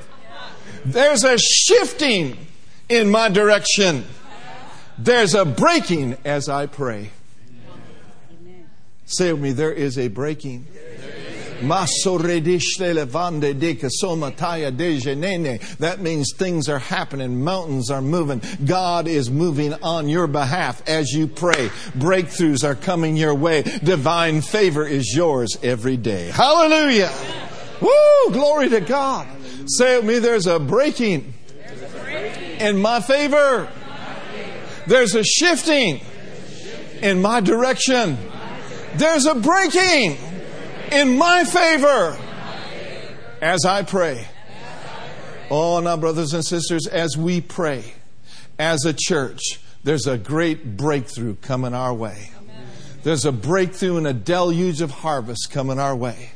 there's 0.84 1.24
a 1.24 1.38
shifting 1.38 2.36
in 2.90 3.10
my 3.10 3.30
direction, 3.30 4.04
there's 4.98 5.34
a 5.34 5.46
breaking 5.46 6.18
as 6.26 6.50
I 6.50 6.66
pray. 6.66 7.10
Say 9.12 9.32
with 9.32 9.42
me, 9.42 9.52
there 9.52 9.72
is 9.72 9.98
a 9.98 10.08
breaking. 10.08 10.66
That 15.78 15.98
means 16.00 16.32
things 16.36 16.68
are 16.68 16.78
happening, 16.78 17.44
mountains 17.44 17.90
are 17.90 18.02
moving. 18.02 18.42
God 18.64 19.06
is 19.06 19.30
moving 19.30 19.74
on 19.74 20.08
your 20.08 20.26
behalf 20.26 20.82
as 20.88 21.12
you 21.12 21.28
pray. 21.28 21.68
Breakthroughs 21.96 22.64
are 22.64 22.74
coming 22.74 23.16
your 23.16 23.34
way. 23.34 23.62
Divine 23.62 24.40
favor 24.40 24.86
is 24.86 25.14
yours 25.14 25.56
every 25.62 25.96
day. 25.96 26.30
Hallelujah! 26.34 27.12
Woo! 27.80 28.32
Glory 28.32 28.70
to 28.70 28.80
God. 28.80 29.28
Say 29.66 29.96
with 29.98 30.06
me, 30.06 30.18
there's 30.18 30.46
a 30.48 30.58
breaking 30.58 31.32
in 32.58 32.80
my 32.80 33.00
favor. 33.00 33.68
There's 34.86 35.14
a 35.14 35.22
shifting 35.22 36.00
in 37.02 37.22
my 37.22 37.40
direction. 37.40 38.18
There's 38.96 39.26
a 39.26 39.34
breaking 39.34 40.18
in 40.90 41.16
my 41.16 41.44
favor 41.44 42.18
as 43.40 43.64
I 43.64 43.82
pray. 43.82 44.28
Oh, 45.50 45.80
now, 45.80 45.96
brothers 45.96 46.32
and 46.32 46.44
sisters, 46.44 46.86
as 46.86 47.16
we 47.16 47.40
pray 47.40 47.94
as 48.58 48.84
a 48.84 48.94
church, 48.94 49.40
there's 49.82 50.06
a 50.06 50.16
great 50.16 50.76
breakthrough 50.76 51.36
coming 51.36 51.74
our 51.74 51.92
way. 51.92 52.30
There's 53.02 53.24
a 53.24 53.32
breakthrough 53.32 53.96
and 53.96 54.06
a 54.06 54.12
deluge 54.12 54.80
of 54.80 54.90
harvest 54.90 55.50
coming 55.50 55.78
our 55.78 55.96
way. 55.96 56.30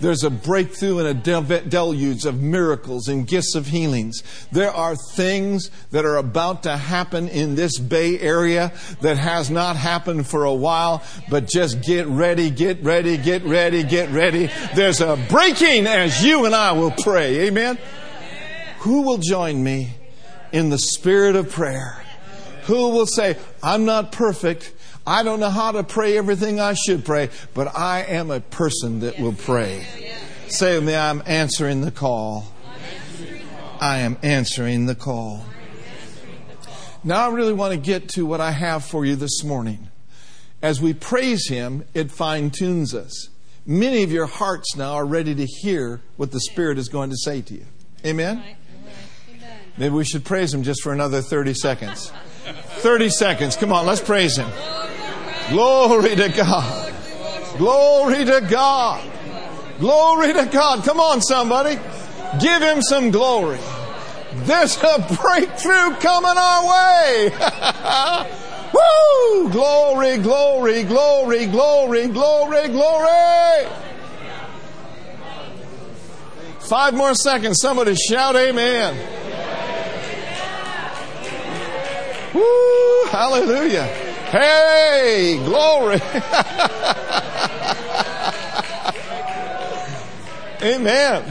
There's 0.00 0.24
a 0.24 0.30
breakthrough 0.30 0.98
and 0.98 1.08
a 1.08 1.60
deluge 1.60 2.26
of 2.26 2.40
miracles 2.42 3.08
and 3.08 3.26
gifts 3.26 3.54
of 3.54 3.66
healings. 3.66 4.22
There 4.50 4.70
are 4.70 4.96
things 4.96 5.70
that 5.90 6.04
are 6.04 6.16
about 6.16 6.64
to 6.64 6.76
happen 6.76 7.28
in 7.28 7.54
this 7.54 7.78
Bay 7.78 8.18
Area 8.18 8.72
that 9.00 9.16
has 9.16 9.50
not 9.50 9.76
happened 9.76 10.26
for 10.26 10.44
a 10.44 10.54
while, 10.54 11.02
but 11.30 11.48
just 11.48 11.82
get 11.82 12.06
ready, 12.06 12.50
get 12.50 12.82
ready, 12.82 13.16
get 13.16 13.44
ready, 13.44 13.82
get 13.82 14.10
ready. 14.10 14.50
There's 14.74 15.00
a 15.00 15.16
breaking 15.28 15.86
as 15.86 16.24
you 16.24 16.44
and 16.44 16.54
I 16.54 16.72
will 16.72 16.90
pray. 16.90 17.46
Amen. 17.46 17.78
Who 18.80 19.02
will 19.02 19.18
join 19.18 19.62
me 19.62 19.94
in 20.52 20.70
the 20.70 20.78
spirit 20.78 21.36
of 21.36 21.50
prayer? 21.50 22.02
Who 22.64 22.90
will 22.90 23.06
say, 23.06 23.36
I'm 23.62 23.84
not 23.84 24.12
perfect, 24.12 24.72
I 25.06 25.22
don't 25.22 25.40
know 25.40 25.50
how 25.50 25.72
to 25.72 25.82
pray 25.82 26.16
everything 26.16 26.60
I 26.60 26.74
should 26.74 27.04
pray, 27.04 27.30
but 27.54 27.76
I 27.76 28.02
am 28.04 28.30
a 28.30 28.40
person 28.40 29.00
that 29.00 29.18
will 29.18 29.32
pray. 29.32 29.86
Say 30.48 30.76
with 30.76 30.84
me, 30.84 30.94
I'm 30.94 31.22
answering 31.26 31.80
the 31.80 31.90
call. 31.90 32.46
I 33.80 33.98
am 33.98 34.16
answering 34.22 34.86
the 34.86 34.94
call. 34.94 35.44
Now 37.02 37.28
I 37.28 37.32
really 37.32 37.52
want 37.52 37.72
to 37.72 37.80
get 37.80 38.10
to 38.10 38.24
what 38.24 38.40
I 38.40 38.52
have 38.52 38.84
for 38.84 39.04
you 39.04 39.16
this 39.16 39.42
morning. 39.42 39.88
As 40.62 40.80
we 40.80 40.94
praise 40.94 41.48
Him, 41.48 41.84
it 41.94 42.12
fine 42.12 42.50
tunes 42.50 42.94
us. 42.94 43.28
Many 43.66 44.04
of 44.04 44.12
your 44.12 44.26
hearts 44.26 44.76
now 44.76 44.92
are 44.94 45.04
ready 45.04 45.34
to 45.34 45.46
hear 45.46 46.00
what 46.16 46.30
the 46.30 46.40
Spirit 46.40 46.78
is 46.78 46.88
going 46.88 47.10
to 47.10 47.16
say 47.16 47.42
to 47.42 47.54
you. 47.54 47.66
Amen? 48.06 48.42
Maybe 49.76 49.94
we 49.94 50.04
should 50.04 50.24
praise 50.24 50.54
Him 50.54 50.62
just 50.62 50.82
for 50.82 50.92
another 50.92 51.20
30 51.22 51.54
seconds. 51.54 52.12
30 52.44 53.08
seconds. 53.08 53.56
Come 53.56 53.72
on, 53.72 53.84
let's 53.84 54.00
praise 54.00 54.36
Him. 54.36 54.50
Glory 55.52 56.16
to 56.16 56.30
God. 56.30 56.94
Glory 57.58 58.24
to 58.24 58.40
God. 58.40 59.06
Glory 59.78 60.32
to 60.32 60.46
God. 60.46 60.82
Come 60.82 60.98
on, 60.98 61.20
somebody. 61.20 61.78
Give 62.40 62.62
him 62.62 62.80
some 62.80 63.10
glory. 63.10 63.58
There's 64.46 64.78
a 64.78 64.98
breakthrough 65.20 65.94
coming 65.96 66.38
our 66.38 66.68
way. 66.70 67.32
Woo! 68.72 69.50
Glory, 69.50 70.16
glory, 70.16 70.84
glory, 70.84 71.44
glory, 71.44 72.08
glory, 72.08 72.68
glory. 72.68 73.68
Five 76.60 76.94
more 76.94 77.12
seconds. 77.12 77.58
Somebody 77.60 77.94
shout 77.94 78.36
amen. 78.36 78.96
Woo! 82.32 83.04
Hallelujah. 83.10 84.11
Hey, 84.32 85.38
glory. 85.44 86.00
Amen. 90.62 91.30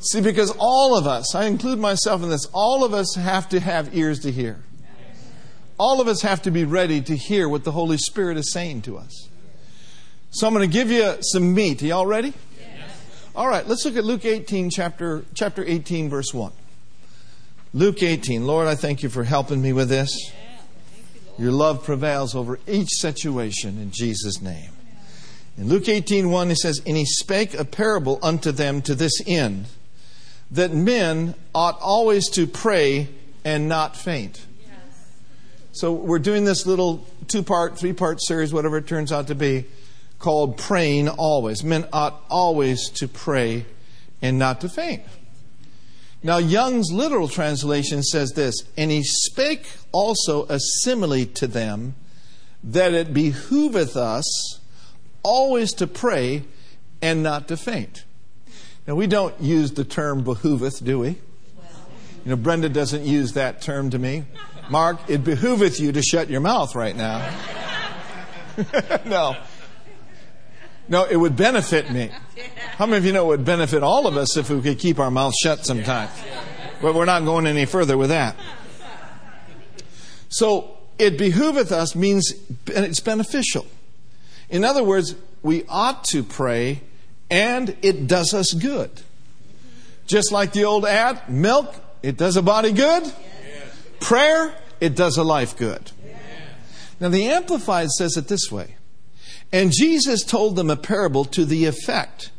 See, 0.00 0.22
because 0.22 0.50
all 0.58 0.96
of 0.96 1.06
us, 1.06 1.34
I 1.34 1.44
include 1.44 1.78
myself 1.78 2.22
in 2.22 2.30
this, 2.30 2.46
all 2.54 2.84
of 2.84 2.94
us 2.94 3.16
have 3.16 3.50
to 3.50 3.60
have 3.60 3.94
ears 3.94 4.20
to 4.20 4.32
hear. 4.32 4.64
All 5.78 6.00
of 6.00 6.08
us 6.08 6.22
have 6.22 6.40
to 6.40 6.50
be 6.50 6.64
ready 6.64 7.02
to 7.02 7.14
hear 7.14 7.50
what 7.50 7.64
the 7.64 7.72
Holy 7.72 7.98
Spirit 7.98 8.38
is 8.38 8.50
saying 8.50 8.80
to 8.82 8.96
us. 8.96 9.28
So 10.30 10.46
I'm 10.46 10.54
going 10.54 10.66
to 10.66 10.72
give 10.72 10.90
you 10.90 11.16
some 11.20 11.52
meat. 11.52 11.82
Are 11.82 11.86
y'all 11.86 12.06
ready? 12.06 12.32
Yes. 12.58 12.90
All 13.36 13.46
right, 13.46 13.68
let's 13.68 13.84
look 13.84 13.98
at 13.98 14.06
Luke 14.06 14.24
18, 14.24 14.70
chapter, 14.70 15.26
chapter 15.34 15.62
18, 15.66 16.08
verse 16.08 16.32
1. 16.32 16.50
Luke 17.74 18.02
18. 18.02 18.46
Lord, 18.46 18.68
I 18.68 18.74
thank 18.74 19.02
you 19.02 19.10
for 19.10 19.24
helping 19.24 19.60
me 19.60 19.74
with 19.74 19.90
this. 19.90 20.32
Your 21.38 21.52
love 21.52 21.82
prevails 21.82 22.34
over 22.34 22.58
each 22.66 22.90
situation 22.90 23.78
in 23.78 23.90
Jesus' 23.90 24.40
name. 24.40 24.70
In 25.56 25.68
Luke 25.68 25.88
18 25.88 26.30
1, 26.30 26.48
he 26.48 26.54
says, 26.54 26.80
And 26.86 26.96
he 26.96 27.04
spake 27.04 27.54
a 27.54 27.64
parable 27.64 28.18
unto 28.22 28.52
them 28.52 28.82
to 28.82 28.94
this 28.94 29.12
end, 29.26 29.66
that 30.50 30.72
men 30.72 31.34
ought 31.54 31.80
always 31.80 32.28
to 32.30 32.46
pray 32.46 33.08
and 33.44 33.68
not 33.68 33.96
faint. 33.96 34.46
So 35.72 35.92
we're 35.92 36.20
doing 36.20 36.44
this 36.44 36.66
little 36.66 37.04
two 37.26 37.42
part, 37.42 37.78
three 37.78 37.92
part 37.92 38.22
series, 38.22 38.52
whatever 38.52 38.78
it 38.78 38.86
turns 38.86 39.10
out 39.10 39.26
to 39.28 39.34
be, 39.34 39.66
called 40.20 40.56
Praying 40.56 41.08
Always. 41.08 41.64
Men 41.64 41.86
ought 41.92 42.22
always 42.30 42.88
to 42.90 43.08
pray 43.08 43.66
and 44.22 44.38
not 44.38 44.60
to 44.60 44.68
faint. 44.68 45.02
Now, 46.24 46.38
Young's 46.38 46.90
literal 46.90 47.28
translation 47.28 48.02
says 48.02 48.32
this 48.32 48.54
And 48.78 48.90
he 48.90 49.04
spake 49.04 49.70
also 49.92 50.46
a 50.46 50.58
simile 50.58 51.26
to 51.26 51.46
them, 51.46 51.94
that 52.64 52.94
it 52.94 53.12
behooveth 53.12 53.94
us 53.94 54.58
always 55.22 55.74
to 55.74 55.86
pray 55.86 56.44
and 57.02 57.22
not 57.22 57.46
to 57.48 57.58
faint. 57.58 58.04
Now, 58.86 58.94
we 58.94 59.06
don't 59.06 59.38
use 59.40 59.72
the 59.72 59.84
term 59.84 60.24
behooveth, 60.24 60.82
do 60.82 60.98
we? 60.98 61.08
You 61.08 62.30
know, 62.30 62.36
Brenda 62.36 62.70
doesn't 62.70 63.04
use 63.04 63.34
that 63.34 63.60
term 63.60 63.90
to 63.90 63.98
me. 63.98 64.24
Mark, 64.70 64.98
it 65.08 65.24
behooveth 65.24 65.78
you 65.78 65.92
to 65.92 66.00
shut 66.00 66.30
your 66.30 66.40
mouth 66.40 66.74
right 66.74 66.96
now. 66.96 67.38
no. 69.04 69.36
No, 70.88 71.04
it 71.04 71.16
would 71.16 71.36
benefit 71.36 71.90
me. 71.90 72.10
How 72.76 72.86
many 72.86 72.98
of 72.98 73.06
you 73.06 73.12
know 73.12 73.24
it 73.26 73.38
would 73.38 73.44
benefit 73.44 73.82
all 73.82 74.06
of 74.06 74.16
us 74.16 74.36
if 74.36 74.50
we 74.50 74.60
could 74.60 74.78
keep 74.78 74.98
our 74.98 75.10
mouths 75.10 75.36
shut 75.42 75.64
sometimes? 75.64 76.10
But 76.82 76.94
we're 76.94 77.06
not 77.06 77.24
going 77.24 77.46
any 77.46 77.64
further 77.64 77.96
with 77.96 78.10
that. 78.10 78.36
So, 80.28 80.76
it 80.98 81.16
behooveth 81.16 81.72
us 81.72 81.94
means 81.94 82.34
it's 82.66 83.00
beneficial. 83.00 83.66
In 84.50 84.64
other 84.64 84.84
words, 84.84 85.14
we 85.42 85.64
ought 85.68 86.04
to 86.04 86.22
pray 86.22 86.82
and 87.30 87.76
it 87.82 88.06
does 88.06 88.34
us 88.34 88.52
good. 88.52 88.90
Just 90.06 90.32
like 90.32 90.52
the 90.52 90.64
old 90.64 90.84
ad, 90.84 91.28
milk, 91.28 91.74
it 92.02 92.16
does 92.16 92.36
a 92.36 92.42
body 92.42 92.72
good. 92.72 93.10
Prayer, 94.00 94.54
it 94.80 94.94
does 94.94 95.16
a 95.16 95.24
life 95.24 95.56
good. 95.56 95.90
Now, 97.00 97.08
the 97.08 97.26
Amplified 97.28 97.90
says 97.90 98.16
it 98.16 98.28
this 98.28 98.52
way 98.52 98.76
and 99.54 99.70
Jesus 99.72 100.24
told 100.24 100.56
them 100.56 100.68
a 100.68 100.74
parable 100.74 101.24
to 101.26 101.44
the 101.44 101.66
effect 101.66 102.32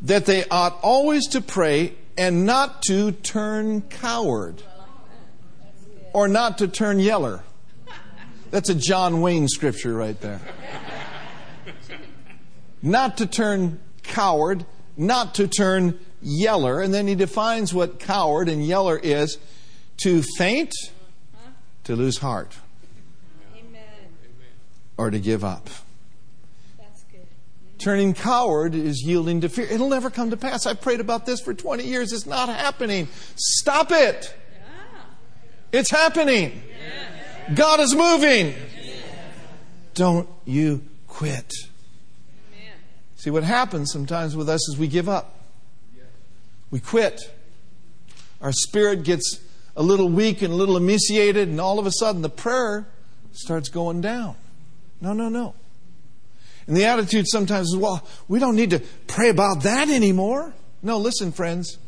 that 0.00 0.26
they 0.26 0.44
ought 0.48 0.78
always 0.80 1.26
to 1.30 1.40
pray 1.40 1.94
and 2.16 2.46
not 2.46 2.82
to 2.82 3.10
turn 3.10 3.80
coward 3.80 4.62
or 6.12 6.28
not 6.28 6.58
to 6.58 6.68
turn 6.68 7.00
yeller. 7.00 7.42
That's 8.52 8.68
a 8.68 8.76
John 8.76 9.22
Wayne 9.22 9.48
scripture 9.48 9.92
right 9.92 10.20
there. 10.20 10.40
Not 12.80 13.16
to 13.16 13.26
turn 13.26 13.80
coward, 14.04 14.64
not 14.96 15.34
to 15.34 15.48
turn 15.48 15.98
yeller. 16.20 16.80
And 16.80 16.94
then 16.94 17.08
he 17.08 17.16
defines 17.16 17.74
what 17.74 17.98
coward 17.98 18.48
and 18.48 18.64
yeller 18.64 19.00
is 19.02 19.36
to 20.04 20.22
faint, 20.38 20.72
to 21.82 21.96
lose 21.96 22.18
heart, 22.18 22.56
or 24.96 25.10
to 25.10 25.18
give 25.18 25.42
up. 25.42 25.68
Turning 27.82 28.14
coward 28.14 28.76
is 28.76 29.02
yielding 29.02 29.40
to 29.40 29.48
fear. 29.48 29.66
It'll 29.66 29.88
never 29.88 30.08
come 30.08 30.30
to 30.30 30.36
pass. 30.36 30.66
I've 30.66 30.80
prayed 30.80 31.00
about 31.00 31.26
this 31.26 31.40
for 31.40 31.52
20 31.52 31.82
years. 31.82 32.12
It's 32.12 32.26
not 32.26 32.48
happening. 32.48 33.08
Stop 33.34 33.90
it. 33.90 34.32
It's 35.72 35.90
happening. 35.90 36.62
God 37.56 37.80
is 37.80 37.92
moving. 37.92 38.54
Don't 39.94 40.28
you 40.44 40.82
quit. 41.08 41.52
See, 43.16 43.30
what 43.30 43.42
happens 43.42 43.90
sometimes 43.90 44.36
with 44.36 44.48
us 44.48 44.68
is 44.68 44.78
we 44.78 44.86
give 44.86 45.08
up. 45.08 45.40
We 46.70 46.78
quit. 46.78 47.20
Our 48.40 48.52
spirit 48.52 49.02
gets 49.02 49.40
a 49.76 49.82
little 49.82 50.08
weak 50.08 50.40
and 50.42 50.52
a 50.52 50.56
little 50.56 50.76
emaciated, 50.76 51.48
and 51.48 51.60
all 51.60 51.80
of 51.80 51.86
a 51.86 51.92
sudden 51.92 52.22
the 52.22 52.30
prayer 52.30 52.86
starts 53.32 53.68
going 53.68 54.00
down. 54.00 54.36
No, 55.00 55.12
no, 55.12 55.28
no. 55.28 55.54
And 56.66 56.76
the 56.76 56.84
attitude 56.84 57.26
sometimes 57.28 57.68
is, 57.68 57.76
well, 57.76 58.06
we 58.28 58.38
don't 58.38 58.56
need 58.56 58.70
to 58.70 58.80
pray 59.06 59.28
about 59.28 59.62
that 59.62 59.88
anymore. 59.88 60.54
No, 60.82 60.98
listen, 60.98 61.32
friends. 61.32 61.78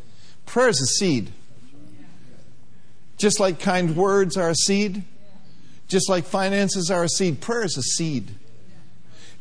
Prayer 0.46 0.68
is 0.68 0.80
a 0.80 0.86
seed. 0.86 1.32
Just 3.16 3.38
like 3.38 3.60
kind 3.60 3.96
words 3.96 4.36
are 4.36 4.50
a 4.50 4.54
seed, 4.54 5.04
just 5.86 6.10
like 6.10 6.24
finances 6.24 6.90
are 6.90 7.04
a 7.04 7.08
seed, 7.08 7.40
prayer 7.40 7.64
is 7.64 7.76
a 7.76 7.82
seed. 7.82 8.32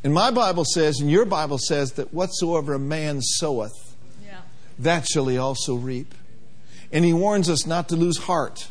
And 0.03 0.13
my 0.13 0.31
Bible 0.31 0.65
says, 0.65 0.99
and 0.99 1.09
your 1.09 1.25
Bible 1.25 1.57
says, 1.57 1.93
that 1.93 2.13
whatsoever 2.13 2.75
a 2.75 2.79
man 2.79 3.21
soweth, 3.21 3.95
that 4.77 5.07
shall 5.07 5.27
he 5.27 5.37
also 5.37 5.75
reap. 5.75 6.13
And 6.91 7.03
he 7.03 7.13
warns 7.13 7.49
us 7.49 7.65
not 7.65 7.89
to 7.89 7.95
lose 7.95 8.17
heart. 8.19 8.67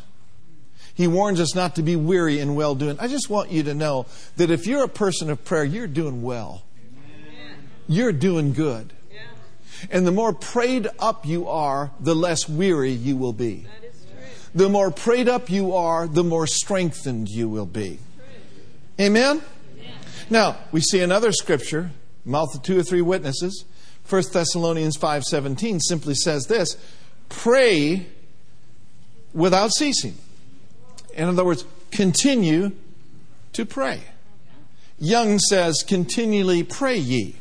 He 0.95 1.07
warns 1.07 1.39
us 1.39 1.55
not 1.55 1.75
to 1.75 1.81
be 1.81 1.95
weary 1.95 2.39
in 2.39 2.55
well 2.55 2.75
doing. 2.75 2.97
I 2.99 3.07
just 3.07 3.29
want 3.29 3.51
you 3.51 3.63
to 3.63 3.73
know 3.73 4.05
that 4.37 4.51
if 4.51 4.67
you're 4.67 4.83
a 4.83 4.89
person 4.89 5.29
of 5.29 5.43
prayer, 5.43 5.63
you're 5.63 5.87
doing 5.87 6.21
well. 6.21 6.63
You're 7.87 8.11
doing 8.11 8.53
good. 8.53 8.93
And 9.89 10.07
the 10.07 10.11
more 10.11 10.33
prayed 10.33 10.87
up 10.99 11.25
you 11.25 11.47
are, 11.49 11.91
the 11.99 12.15
less 12.15 12.47
weary 12.47 12.91
you 12.91 13.17
will 13.17 13.33
be. 13.33 13.67
The 14.55 14.69
more 14.69 14.91
prayed 14.91 15.27
up 15.27 15.49
you 15.49 15.75
are, 15.75 16.07
the 16.07 16.23
more 16.23 16.47
strengthened 16.47 17.27
you 17.27 17.49
will 17.49 17.65
be. 17.65 17.99
Amen? 18.99 19.41
Now, 20.29 20.57
we 20.71 20.79
see 20.79 21.01
another 21.01 21.31
scripture, 21.31 21.91
mouth 22.23 22.55
of 22.55 22.61
two 22.61 22.79
or 22.79 22.83
three 22.83 23.01
witnesses. 23.01 23.65
1 24.07 24.23
Thessalonians 24.31 24.97
5:17 24.97 25.79
simply 25.81 26.13
says 26.13 26.45
this, 26.45 26.77
pray 27.29 28.05
without 29.33 29.71
ceasing. 29.71 30.17
In 31.13 31.29
other 31.29 31.45
words, 31.45 31.65
continue 31.91 32.71
to 33.53 33.65
pray. 33.65 34.01
Young 34.99 35.39
says, 35.39 35.83
continually 35.85 36.63
pray 36.63 36.97
ye. 36.97 37.35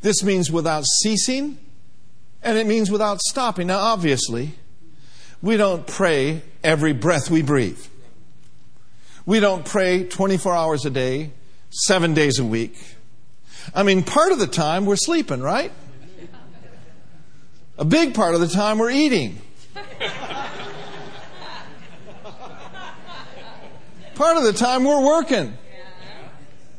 This 0.00 0.22
means 0.22 0.50
without 0.50 0.84
ceasing, 1.02 1.58
and 2.42 2.56
it 2.56 2.66
means 2.66 2.90
without 2.90 3.20
stopping. 3.20 3.66
Now, 3.66 3.78
obviously, 3.78 4.52
we 5.42 5.56
don't 5.56 5.86
pray 5.86 6.42
every 6.62 6.92
breath 6.92 7.30
we 7.30 7.42
breathe. 7.42 7.84
We 9.26 9.40
don't 9.40 9.64
pray 9.64 10.04
24 10.04 10.54
hours 10.54 10.86
a 10.86 10.90
day, 10.90 11.32
seven 11.70 12.14
days 12.14 12.38
a 12.38 12.44
week. 12.44 12.76
I 13.74 13.82
mean, 13.82 14.02
part 14.02 14.32
of 14.32 14.38
the 14.38 14.46
time 14.46 14.86
we're 14.86 14.96
sleeping, 14.96 15.40
right? 15.40 15.72
A 17.76 17.84
big 17.84 18.14
part 18.14 18.34
of 18.34 18.40
the 18.40 18.48
time 18.48 18.78
we're 18.78 18.90
eating. 18.90 19.40
Part 24.18 24.36
of 24.36 24.42
the 24.42 24.52
time 24.52 24.82
we're 24.82 25.00
working. 25.00 25.56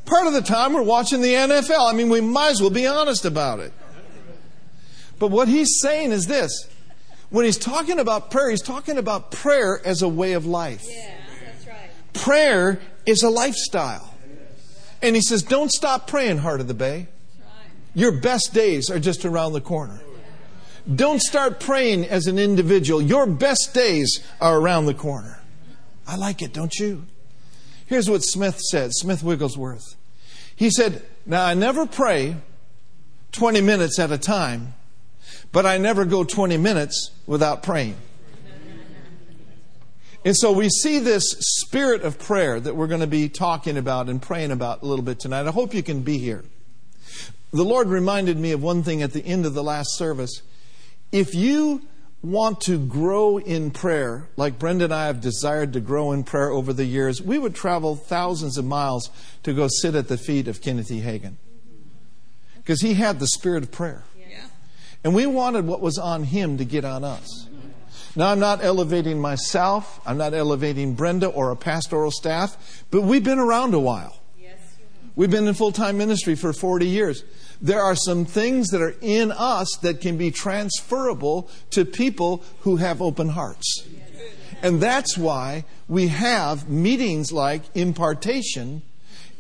Part 0.04 0.28
of 0.28 0.34
the 0.34 0.42
time 0.42 0.74
we're 0.74 0.84
watching 0.84 1.22
the 1.22 1.34
NFL. 1.34 1.90
I 1.90 1.94
mean, 1.96 2.10
we 2.10 2.20
might 2.20 2.50
as 2.50 2.62
well 2.62 2.70
be 2.70 2.86
honest 2.86 3.24
about 3.24 3.62
it. 3.62 3.72
But 5.20 5.28
what 5.32 5.48
he's 5.48 5.80
saying 5.80 6.12
is 6.12 6.28
this 6.28 6.68
when 7.30 7.46
he's 7.46 7.58
talking 7.58 7.98
about 7.98 8.30
prayer, 8.30 8.50
he's 8.50 8.62
talking 8.62 8.98
about 8.98 9.32
prayer 9.32 9.80
as 9.86 10.02
a 10.02 10.10
way 10.10 10.34
of 10.34 10.46
life. 10.46 10.86
Yeah, 10.86 11.16
that's 11.46 11.66
right. 11.66 11.90
Prayer 12.12 12.82
is 13.06 13.24
a 13.24 13.30
lifestyle. 13.30 14.14
And 15.02 15.16
he 15.16 15.22
says, 15.22 15.42
Don't 15.42 15.72
stop 15.72 16.08
praying, 16.08 16.40
Heart 16.40 16.60
of 16.60 16.68
the 16.68 16.74
Bay. 16.74 17.08
Your 17.96 18.20
best 18.20 18.54
days 18.54 18.90
are 18.90 19.00
just 19.00 19.24
around 19.24 19.54
the 19.54 19.62
corner. 19.62 20.02
Don't 20.94 21.22
start 21.22 21.62
praying 21.62 22.04
as 22.04 22.28
an 22.28 22.38
individual. 22.38 23.02
Your 23.02 23.26
best 23.26 23.74
days 23.74 24.22
are 24.42 24.60
around 24.60 24.88
the 24.88 24.94
corner. 24.94 25.40
I 26.06 26.18
like 26.18 26.42
it, 26.42 26.52
don't 26.52 26.76
you? 26.76 27.06
Here's 27.90 28.08
what 28.08 28.22
Smith 28.22 28.60
said 28.60 28.92
Smith 28.94 29.24
Wigglesworth. 29.24 29.96
He 30.56 30.70
said, 30.70 31.02
Now 31.26 31.44
I 31.44 31.56
never 31.56 31.88
pray 31.88 32.36
20 33.32 33.62
minutes 33.62 33.98
at 33.98 34.12
a 34.12 34.18
time, 34.20 34.76
but 35.52 35.66
I 35.66 35.80
never 35.80 36.06
go 36.06 36.24
20 36.24 36.56
minutes 36.58 37.10
without 37.26 37.64
praying. 37.64 37.96
And 40.24 40.36
so 40.38 40.52
we 40.52 40.70
see 40.70 41.00
this 41.00 41.24
spirit 41.40 42.04
of 42.04 42.20
prayer 42.20 42.60
that 42.60 42.76
we're 42.76 42.86
going 42.86 43.02
to 43.02 43.08
be 43.08 43.28
talking 43.28 43.76
about 43.76 44.08
and 44.08 44.22
praying 44.22 44.52
about 44.52 44.84
a 44.84 44.86
little 44.86 45.04
bit 45.04 45.20
tonight. 45.20 45.48
I 45.48 45.52
hope 45.52 45.74
you 45.74 45.82
can 45.82 46.02
be 46.02 46.20
here. 46.20 46.44
The 47.52 47.64
Lord 47.64 47.88
reminded 47.88 48.38
me 48.38 48.52
of 48.52 48.62
one 48.62 48.84
thing 48.84 49.02
at 49.02 49.14
the 49.14 49.26
end 49.26 49.48
of 49.48 49.56
the 49.56 49.64
last 49.64 49.98
service. 49.98 50.44
If 51.12 51.34
you 51.34 51.88
want 52.22 52.62
to 52.62 52.78
grow 52.78 53.38
in 53.38 53.72
prayer, 53.72 54.28
like 54.36 54.60
Brenda 54.60 54.86
and 54.86 54.94
I 54.94 55.08
have 55.08 55.22
desired 55.22 55.74
to 55.74 55.80
grow 55.80 56.12
in 56.12 56.24
prayer 56.24 56.50
over 56.50 56.74
the 56.74 56.86
years, 56.86 57.22
we 57.22 57.38
would 57.38 57.56
travel 57.56 57.96
thousands 57.96 58.58
of 58.58 58.66
miles 58.66 59.10
to 59.44 59.54
go 59.54 59.68
sit 59.70 59.96
at 59.96 60.08
the 60.08 60.18
feet 60.18 60.48
of 60.48 60.62
Kenneth 60.62 60.92
E. 60.92 61.02
Hagin. 61.02 61.36
Because 62.58 62.82
he 62.82 62.96
had 62.96 63.20
the 63.20 63.28
spirit 63.28 63.64
of 63.64 63.72
prayer. 63.72 64.04
And 65.04 65.16
we 65.16 65.26
wanted 65.26 65.66
what 65.66 65.80
was 65.80 65.98
on 65.98 66.24
him 66.24 66.58
to 66.58 66.66
get 66.66 66.84
on 66.84 67.04
us. 67.04 67.48
Now, 68.16 68.32
I'm 68.32 68.40
not 68.40 68.64
elevating 68.64 69.22
myself, 69.22 70.02
I'm 70.06 70.18
not 70.18 70.34
elevating 70.34 70.96
Brenda 70.96 71.28
or 71.28 71.52
a 71.52 71.56
pastoral 71.56 72.12
staff, 72.12 72.84
but 72.92 73.04
we've 73.04 73.24
been 73.24 73.40
around 73.40 73.74
a 73.74 73.80
while. 73.80 74.20
We've 75.16 75.30
been 75.30 75.48
in 75.48 75.54
full 75.54 75.72
time 75.72 75.98
ministry 75.98 76.36
for 76.36 76.54
40 76.54 76.88
years. 76.88 77.24
There 77.62 77.82
are 77.82 77.96
some 77.96 78.26
things 78.26 78.70
that 78.70 78.82
are 78.82 78.96
in 79.02 79.32
us 79.32 79.70
that 79.82 80.00
can 80.00 80.18
be 80.18 80.32
transferable 80.32 81.50
to 81.72 81.84
people 81.84 82.44
who 82.62 82.78
have 82.78 83.02
open 83.02 83.30
hearts. 83.30 83.88
And 84.62 84.82
that's 84.82 85.18
why 85.18 85.66
we 85.88 86.08
have 86.08 86.70
meetings 86.70 87.32
like 87.32 87.64
impartation, 87.76 88.82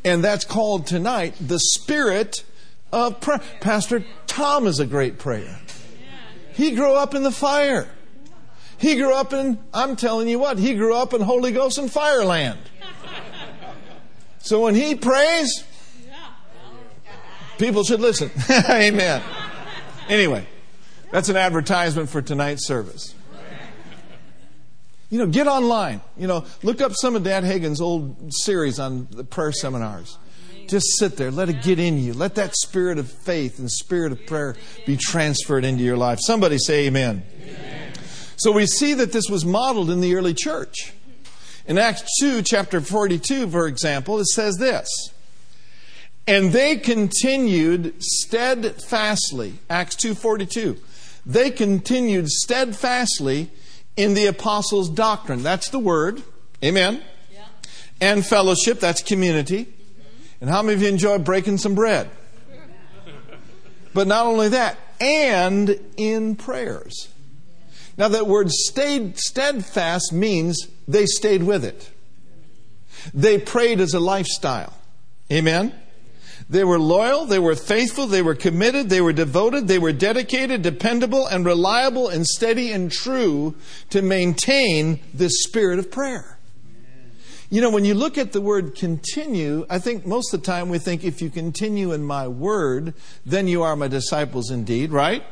and 0.04 0.24
that's 0.24 0.46
called 0.46 0.88
tonight 0.88 1.36
the 1.40 1.60
Spirit 1.60 2.44
of 2.92 3.20
Prayer. 3.20 3.42
Pastor 3.60 4.04
Tom 4.28 4.66
is 4.68 4.80
a 4.80 4.86
great 4.86 5.20
prayer. 5.20 5.60
He 6.54 6.72
grew 6.72 6.94
up 6.94 7.16
in 7.16 7.24
the 7.24 7.32
fire. 7.32 7.88
He 8.78 8.96
grew 8.96 9.14
up 9.14 9.34
in, 9.34 9.60
I'm 9.74 9.96
telling 9.98 10.30
you 10.30 10.40
what, 10.40 10.58
he 10.58 10.74
grew 10.74 10.96
up 10.96 11.14
in 11.14 11.22
Holy 11.22 11.52
Ghost 11.52 11.78
and 11.78 11.90
Fireland. 11.90 12.58
So 14.40 14.62
when 14.62 14.74
he 14.74 14.96
prays, 14.96 15.66
people 17.60 17.84
should 17.84 18.00
listen. 18.00 18.32
Amen. 18.70 19.22
Anyway, 20.08 20.48
that's 21.12 21.30
an 21.30 21.38
advertisement 21.38 22.10
for 22.10 22.22
tonight's 22.22 22.66
service. 22.66 23.14
You 25.12 25.20
know, 25.20 25.28
get 25.28 25.48
online. 25.48 26.02
You 26.18 26.28
know, 26.28 26.46
look 26.64 26.82
up 26.82 26.94
some 26.96 27.16
of 27.16 27.24
Dad 27.24 27.44
Hagin's 27.44 27.82
old 27.82 28.32
series 28.34 28.80
on 28.80 29.08
the 29.12 29.24
prayer 29.24 29.52
seminars. 29.52 30.18
Just 30.68 30.86
sit 31.00 31.18
there. 31.18 31.32
Let 31.32 31.50
it 31.50 31.64
get 31.64 31.80
in 31.80 31.98
you. 31.98 32.14
Let 32.14 32.36
that 32.36 32.56
spirit 32.56 33.00
of 33.00 33.12
faith 33.12 33.58
and 33.58 33.70
spirit 33.72 34.12
of 34.12 34.26
prayer 34.28 34.56
be 34.86 34.98
transferred 34.98 35.66
into 35.66 35.84
your 35.84 35.98
life. 35.98 36.20
Somebody 36.22 36.60
say 36.60 36.86
amen. 36.86 37.24
amen. 37.42 37.94
So 38.38 38.52
we 38.52 38.68
see 38.68 38.94
that 38.94 39.12
this 39.12 39.26
was 39.30 39.44
modeled 39.46 39.90
in 39.90 40.00
the 40.00 40.16
early 40.16 40.36
church. 40.36 40.94
In 41.66 41.80
Acts 41.80 42.04
2, 42.20 42.44
chapter 42.44 42.82
42, 42.82 43.50
for 43.50 43.68
example, 43.68 44.20
it 44.20 44.28
says 44.28 44.58
this. 44.58 44.88
And 46.30 46.52
they 46.52 46.78
continued 46.78 48.04
steadfastly. 48.04 49.56
Acts 49.68 49.96
2:42. 49.96 50.78
They 51.26 51.50
continued 51.50 52.30
steadfastly 52.30 53.50
in 53.98 54.14
the 54.14 54.28
apostles' 54.28 54.92
doctrine. 54.92 55.42
That's 55.42 55.70
the 55.70 55.80
word. 55.80 56.22
Amen. 56.64 57.02
Yeah. 57.34 57.46
And 58.00 58.24
fellowship, 58.24 58.80
that's 58.80 59.02
community. 59.02 59.70
And 60.40 60.52
how 60.52 60.62
many 60.62 60.76
of 60.76 60.84
you 60.84 60.88
enjoy 60.90 61.18
breaking 61.18 61.58
some 61.58 61.74
bread? 61.74 62.12
But 63.96 64.06
not 64.06 64.28
only 64.28 64.50
that, 64.50 64.78
and 65.02 65.80
in 65.98 66.36
prayers. 66.36 67.08
Now, 67.98 68.08
that 68.08 68.28
word 68.28 68.52
stayed 68.52 69.18
steadfast 69.18 70.14
means 70.14 70.68
they 70.88 71.08
stayed 71.08 71.42
with 71.42 71.66
it. 71.66 71.90
They 73.16 73.40
prayed 73.40 73.82
as 73.82 73.96
a 73.96 74.00
lifestyle. 74.00 74.74
Amen? 75.32 75.74
They 76.50 76.64
were 76.64 76.80
loyal, 76.80 77.26
they 77.26 77.38
were 77.38 77.56
faithful, 77.56 78.08
they 78.08 78.24
were 78.24 78.34
committed, 78.34 78.90
they 78.90 79.02
were 79.02 79.14
devoted, 79.14 79.68
they 79.68 79.78
were 79.78 79.94
dedicated, 79.94 80.64
dependable, 80.64 81.28
and 81.28 81.46
reliable, 81.46 82.10
and 82.10 82.26
steady 82.26 82.72
and 82.72 82.92
true 82.92 83.56
to 83.92 84.02
maintain 84.02 85.00
this 85.14 85.44
spirit 85.44 85.78
of 85.78 85.92
prayer. 85.92 86.40
You 87.52 87.62
know, 87.62 87.70
when 87.70 87.86
you 87.86 87.94
look 87.94 88.18
at 88.18 88.32
the 88.32 88.42
word 88.42 88.76
continue, 88.76 89.66
I 89.70 89.78
think 89.78 90.08
most 90.08 90.34
of 90.34 90.42
the 90.42 90.46
time 90.46 90.70
we 90.70 90.80
think 90.80 91.04
if 91.04 91.22
you 91.22 91.30
continue 91.30 91.92
in 91.92 92.04
my 92.04 92.28
word, 92.28 92.96
then 93.26 93.48
you 93.48 93.62
are 93.62 93.76
my 93.76 93.88
disciples 93.88 94.50
indeed, 94.50 94.92
right? 94.92 95.24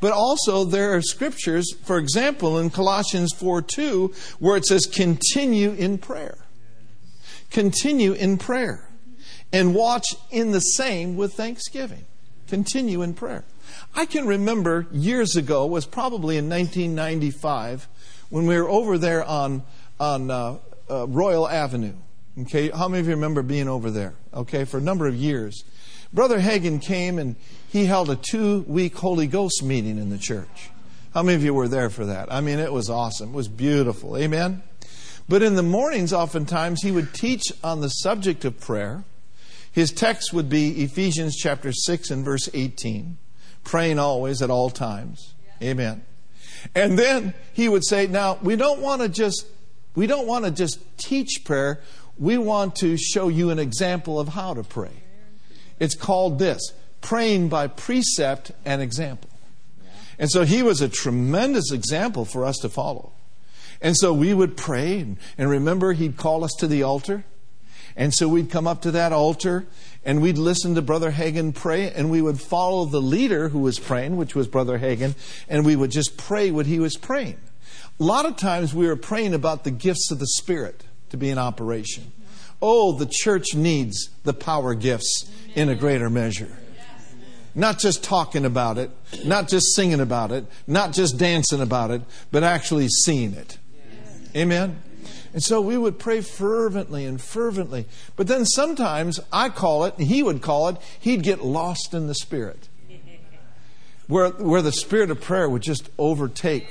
But 0.00 0.12
also, 0.12 0.64
there 0.64 0.94
are 0.94 1.00
scriptures, 1.00 1.72
for 1.82 1.96
example, 1.96 2.58
in 2.58 2.68
Colossians 2.68 3.32
4 3.38 3.62
2, 3.62 4.14
where 4.38 4.58
it 4.58 4.66
says, 4.66 4.84
continue 4.84 5.72
in 5.72 5.96
prayer. 5.96 6.36
Continue 7.50 8.12
in 8.12 8.36
prayer. 8.36 8.90
And 9.54 9.74
watch 9.74 10.16
in 10.30 10.50
the 10.50 10.60
same 10.60 11.16
with 11.16 11.34
thanksgiving. 11.34 12.04
Continue 12.48 13.02
in 13.02 13.14
prayer. 13.14 13.44
I 13.94 14.06
can 14.06 14.26
remember 14.26 14.86
years 14.92 15.36
ago, 15.36 15.66
was 15.66 15.86
probably 15.86 16.36
in 16.36 16.48
1995, 16.48 17.88
when 18.30 18.46
we 18.46 18.60
were 18.60 18.68
over 18.68 18.98
there 18.98 19.24
on, 19.24 19.62
on 20.00 20.30
uh, 20.30 20.58
uh, 20.90 21.06
Royal 21.06 21.48
Avenue. 21.48 21.94
Okay, 22.42 22.70
how 22.70 22.88
many 22.88 23.00
of 23.00 23.06
you 23.06 23.14
remember 23.14 23.42
being 23.42 23.68
over 23.68 23.90
there? 23.90 24.14
Okay, 24.34 24.64
for 24.64 24.78
a 24.78 24.82
number 24.82 25.06
of 25.06 25.14
years. 25.14 25.62
Brother 26.12 26.40
Hagin 26.40 26.82
came 26.82 27.18
and 27.18 27.36
he 27.68 27.86
held 27.86 28.10
a 28.10 28.16
two 28.16 28.62
week 28.62 28.96
Holy 28.96 29.26
Ghost 29.26 29.62
meeting 29.62 29.98
in 29.98 30.10
the 30.10 30.18
church. 30.18 30.70
How 31.12 31.22
many 31.22 31.36
of 31.36 31.44
you 31.44 31.54
were 31.54 31.68
there 31.68 31.90
for 31.90 32.06
that? 32.06 32.32
I 32.32 32.40
mean, 32.40 32.58
it 32.58 32.72
was 32.72 32.90
awesome. 32.90 33.30
It 33.30 33.36
was 33.36 33.48
beautiful. 33.48 34.16
Amen? 34.16 34.62
But 35.28 35.42
in 35.42 35.54
the 35.54 35.62
mornings, 35.62 36.12
oftentimes, 36.12 36.82
he 36.82 36.90
would 36.90 37.14
teach 37.14 37.52
on 37.62 37.80
the 37.80 37.88
subject 37.88 38.44
of 38.44 38.60
prayer. 38.60 39.04
His 39.74 39.90
text 39.90 40.32
would 40.32 40.48
be 40.48 40.82
Ephesians 40.82 41.36
chapter 41.36 41.72
6 41.72 42.10
and 42.10 42.24
verse 42.24 42.48
18 42.54 43.18
praying 43.64 43.98
always 43.98 44.40
at 44.40 44.50
all 44.50 44.70
times. 44.70 45.34
Amen. 45.60 46.04
And 46.74 46.98
then 46.98 47.34
he 47.52 47.68
would 47.68 47.84
say, 47.84 48.06
Now, 48.06 48.38
we 48.42 48.56
don't 48.56 48.80
want 48.80 49.02
to 49.02 49.08
just 49.08 49.46
We 49.94 50.06
don't 50.06 50.26
want 50.26 50.44
to 50.44 50.50
just 50.50 50.78
teach 50.98 51.44
prayer, 51.44 51.80
we 52.18 52.38
want 52.38 52.76
to 52.76 52.96
show 52.96 53.28
you 53.28 53.50
an 53.50 53.58
example 53.58 54.18
of 54.18 54.28
how 54.28 54.54
to 54.54 54.62
pray. 54.62 55.02
It's 55.78 55.94
called 55.94 56.38
this 56.38 56.72
praying 57.00 57.48
by 57.48 57.66
precept 57.66 58.52
and 58.64 58.80
example. 58.80 59.30
And 60.18 60.30
so 60.30 60.44
he 60.44 60.62
was 60.62 60.80
a 60.80 60.88
tremendous 60.88 61.70
example 61.72 62.24
for 62.24 62.44
us 62.44 62.56
to 62.58 62.68
follow. 62.68 63.12
And 63.80 63.96
so 63.96 64.12
we 64.12 64.32
would 64.32 64.56
pray, 64.56 65.00
and, 65.00 65.18
and 65.36 65.50
remember, 65.50 65.92
he'd 65.92 66.16
call 66.16 66.44
us 66.44 66.52
to 66.60 66.66
the 66.66 66.82
altar. 66.82 67.24
And 67.96 68.12
so 68.12 68.28
we'd 68.28 68.50
come 68.50 68.66
up 68.66 68.82
to 68.82 68.90
that 68.92 69.12
altar 69.12 69.66
and 70.04 70.20
we'd 70.20 70.38
listen 70.38 70.74
to 70.74 70.82
Brother 70.82 71.12
Hagin 71.12 71.54
pray 71.54 71.90
and 71.90 72.10
we 72.10 72.20
would 72.20 72.40
follow 72.40 72.84
the 72.84 73.00
leader 73.00 73.48
who 73.48 73.60
was 73.60 73.78
praying, 73.78 74.16
which 74.16 74.34
was 74.34 74.48
Brother 74.48 74.78
Hagin, 74.78 75.14
and 75.48 75.64
we 75.64 75.76
would 75.76 75.90
just 75.90 76.16
pray 76.16 76.50
what 76.50 76.66
he 76.66 76.80
was 76.80 76.96
praying. 76.96 77.38
A 78.00 78.02
lot 78.02 78.26
of 78.26 78.36
times 78.36 78.74
we 78.74 78.88
were 78.88 78.96
praying 78.96 79.34
about 79.34 79.64
the 79.64 79.70
gifts 79.70 80.10
of 80.10 80.18
the 80.18 80.26
Spirit 80.26 80.84
to 81.10 81.16
be 81.16 81.30
in 81.30 81.38
operation. 81.38 82.12
Oh, 82.60 82.92
the 82.92 83.06
church 83.08 83.54
needs 83.54 84.10
the 84.24 84.32
power 84.32 84.74
gifts 84.74 85.30
in 85.54 85.68
a 85.68 85.74
greater 85.74 86.10
measure. 86.10 86.58
Not 87.54 87.78
just 87.78 88.02
talking 88.02 88.44
about 88.44 88.78
it, 88.78 88.90
not 89.24 89.48
just 89.48 89.76
singing 89.76 90.00
about 90.00 90.32
it, 90.32 90.44
not 90.66 90.92
just 90.92 91.18
dancing 91.18 91.60
about 91.60 91.92
it, 91.92 92.02
but 92.32 92.42
actually 92.42 92.88
seeing 92.88 93.34
it. 93.34 93.58
Amen? 94.34 94.82
And 95.34 95.42
so 95.42 95.60
we 95.60 95.76
would 95.76 95.98
pray 95.98 96.20
fervently 96.20 97.04
and 97.04 97.20
fervently. 97.20 97.86
But 98.14 98.28
then 98.28 98.46
sometimes 98.46 99.18
I 99.32 99.48
call 99.48 99.84
it, 99.84 99.98
and 99.98 100.06
he 100.06 100.22
would 100.22 100.40
call 100.40 100.68
it, 100.68 100.76
he'd 101.00 101.24
get 101.24 101.44
lost 101.44 101.92
in 101.92 102.06
the 102.06 102.14
Spirit. 102.14 102.68
Where, 104.06 104.28
where 104.30 104.62
the 104.62 104.70
spirit 104.70 105.10
of 105.10 105.20
prayer 105.20 105.48
would 105.48 105.62
just 105.62 105.88
overtake 105.98 106.68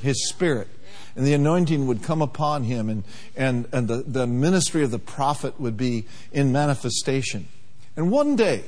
his 0.00 0.28
spirit. 0.30 0.68
And 1.14 1.26
the 1.26 1.34
anointing 1.34 1.86
would 1.86 2.02
come 2.02 2.22
upon 2.22 2.64
him, 2.64 2.88
and, 2.88 3.04
and, 3.36 3.68
and 3.72 3.86
the, 3.86 3.96
the 4.06 4.26
ministry 4.26 4.82
of 4.82 4.90
the 4.90 4.98
prophet 4.98 5.60
would 5.60 5.76
be 5.76 6.06
in 6.32 6.50
manifestation. 6.50 7.46
And 7.94 8.10
one 8.10 8.36
day, 8.36 8.64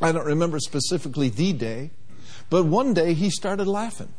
I 0.00 0.12
don't 0.12 0.24
remember 0.24 0.58
specifically 0.58 1.28
the 1.28 1.52
day, 1.52 1.90
but 2.48 2.64
one 2.64 2.94
day 2.94 3.12
he 3.12 3.28
started 3.28 3.66
laughing. 3.66 4.14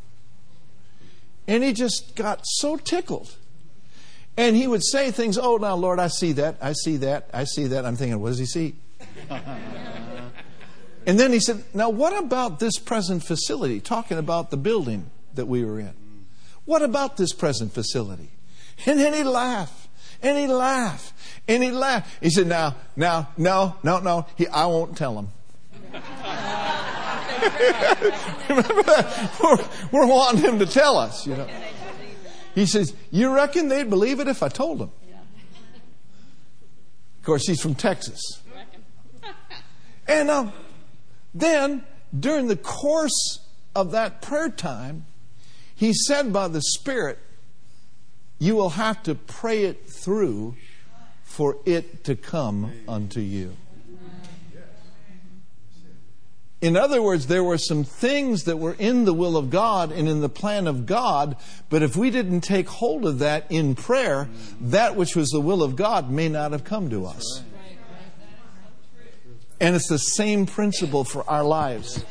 And 1.47 1.63
he 1.63 1.73
just 1.73 2.15
got 2.15 2.41
so 2.43 2.77
tickled. 2.77 3.35
And 4.37 4.55
he 4.55 4.67
would 4.67 4.83
say 4.83 5.11
things, 5.11 5.37
oh, 5.37 5.57
now, 5.57 5.75
Lord, 5.75 5.99
I 5.99 6.07
see 6.07 6.31
that, 6.33 6.57
I 6.61 6.73
see 6.73 6.97
that, 6.97 7.29
I 7.33 7.43
see 7.43 7.67
that. 7.67 7.85
I'm 7.85 7.95
thinking, 7.95 8.19
what 8.21 8.29
does 8.29 8.39
he 8.39 8.45
see? 8.45 8.75
and 11.05 11.19
then 11.19 11.31
he 11.31 11.39
said, 11.39 11.63
now, 11.73 11.89
what 11.89 12.17
about 12.17 12.59
this 12.59 12.77
present 12.79 13.23
facility? 13.23 13.79
Talking 13.81 14.17
about 14.17 14.49
the 14.51 14.57
building 14.57 15.11
that 15.35 15.47
we 15.47 15.65
were 15.65 15.79
in. 15.79 15.93
What 16.65 16.81
about 16.81 17.17
this 17.17 17.33
present 17.33 17.73
facility? 17.73 18.29
And 18.85 18.99
then 18.99 19.13
he'd 19.13 19.23
laugh. 19.23 19.89
And 20.21 20.37
he'd 20.37 20.47
laugh. 20.47 21.13
And 21.47 21.63
he'd 21.63 21.71
laugh. 21.71 22.17
He 22.21 22.29
said, 22.29 22.47
Now, 22.47 22.75
now, 22.95 23.29
no, 23.37 23.75
no, 23.83 23.99
no. 23.99 24.27
He, 24.35 24.47
I 24.47 24.67
won't 24.67 24.95
tell 24.95 25.17
him. 25.17 25.29
Remember 28.49 28.83
that? 28.83 29.39
We're, 29.43 29.57
we're, 29.91 30.07
wanting 30.07 30.41
him 30.41 30.59
to 30.59 30.65
tell 30.65 30.97
us, 30.97 31.25
you 31.25 31.35
know. 31.35 31.47
He 32.55 32.65
says, 32.65 32.93
You 33.11 33.33
reckon 33.33 33.69
they'd 33.69 33.89
believe 33.89 34.19
it 34.19 34.27
if 34.27 34.43
I 34.43 34.49
told 34.49 34.79
them? 34.79 34.91
Of 37.19 37.25
course, 37.25 37.47
he's 37.47 37.61
from 37.61 37.75
Texas. 37.75 38.19
And 40.07 40.29
um, 40.29 40.51
then, 41.33 41.85
during 42.17 42.47
the 42.47 42.57
course 42.57 43.39
of 43.75 43.91
that 43.91 44.21
prayer 44.21 44.49
time, 44.49 45.05
he 45.73 45.93
said 45.93 46.33
by 46.33 46.47
the 46.47 46.61
Spirit, 46.61 47.19
You 48.39 48.55
will 48.55 48.71
have 48.71 49.03
to 49.03 49.15
pray 49.15 49.63
it 49.63 49.89
through 49.89 50.55
for 51.23 51.57
it 51.65 52.03
to 52.05 52.15
come 52.15 52.73
unto 52.87 53.21
you. 53.21 53.55
In 56.61 56.77
other 56.77 57.01
words, 57.01 57.25
there 57.25 57.43
were 57.43 57.57
some 57.57 57.83
things 57.83 58.43
that 58.43 58.57
were 58.57 58.75
in 58.77 59.05
the 59.05 59.15
will 59.15 59.35
of 59.35 59.49
God 59.49 59.91
and 59.91 60.07
in 60.07 60.21
the 60.21 60.29
plan 60.29 60.67
of 60.67 60.85
God, 60.85 61.35
but 61.69 61.81
if 61.81 61.95
we 61.95 62.11
didn't 62.11 62.41
take 62.41 62.67
hold 62.69 63.03
of 63.07 63.17
that 63.19 63.47
in 63.49 63.73
prayer, 63.73 64.29
that 64.61 64.95
which 64.95 65.15
was 65.15 65.29
the 65.29 65.41
will 65.41 65.63
of 65.63 65.75
God 65.75 66.11
may 66.11 66.29
not 66.29 66.51
have 66.51 66.63
come 66.63 66.91
to 66.91 67.07
us. 67.07 67.43
And 69.59 69.75
it's 69.75 69.89
the 69.89 69.97
same 69.97 70.45
principle 70.45 71.03
for 71.03 71.27
our 71.27 71.43
lives. 71.43 72.05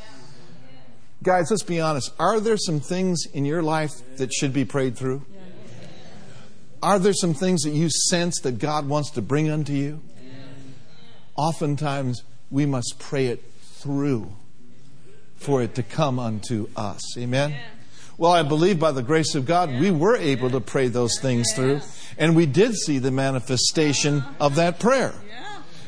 Guys, 1.23 1.51
let's 1.51 1.63
be 1.63 1.81
honest. 1.81 2.13
Are 2.19 2.41
there 2.41 2.57
some 2.57 2.81
things 2.81 3.27
in 3.33 3.45
your 3.45 3.63
life 3.63 3.93
that 4.17 4.33
should 4.33 4.53
be 4.53 4.65
prayed 4.65 4.97
through? 4.97 5.25
Are 6.83 6.99
there 6.99 7.13
some 7.13 7.35
things 7.35 7.63
that 7.63 7.71
you 7.71 7.89
sense 7.89 8.41
that 8.41 8.59
God 8.59 8.89
wants 8.89 9.11
to 9.11 9.23
bring 9.23 9.49
unto 9.49 9.73
you? 9.73 10.01
Oftentimes, 11.37 12.25
we 12.51 12.67
must 12.67 12.99
pray 12.99 13.27
it 13.27 13.45
through 13.63 14.35
for 15.41 15.63
it 15.63 15.75
to 15.75 15.83
come 15.83 16.19
unto 16.19 16.69
us. 16.77 17.17
Amen? 17.19 17.55
Well, 18.19 18.33
I 18.33 18.43
believe 18.43 18.79
by 18.79 18.93
the 18.93 19.03
grace 19.03 19.35
of 19.35 19.47
God, 19.47 19.71
we 19.81 19.91
were 19.91 20.15
able 20.15 20.51
to 20.51 20.61
pray 20.61 20.89
those 20.89 21.19
things 21.19 21.55
through, 21.55 21.81
and 22.19 22.37
we 22.37 22.45
did 22.45 22.75
see 22.75 22.99
the 22.99 23.11
manifestation 23.11 24.19
uh-huh. 24.19 24.35
of 24.41 24.55
that 24.57 24.79
prayer. 24.79 25.15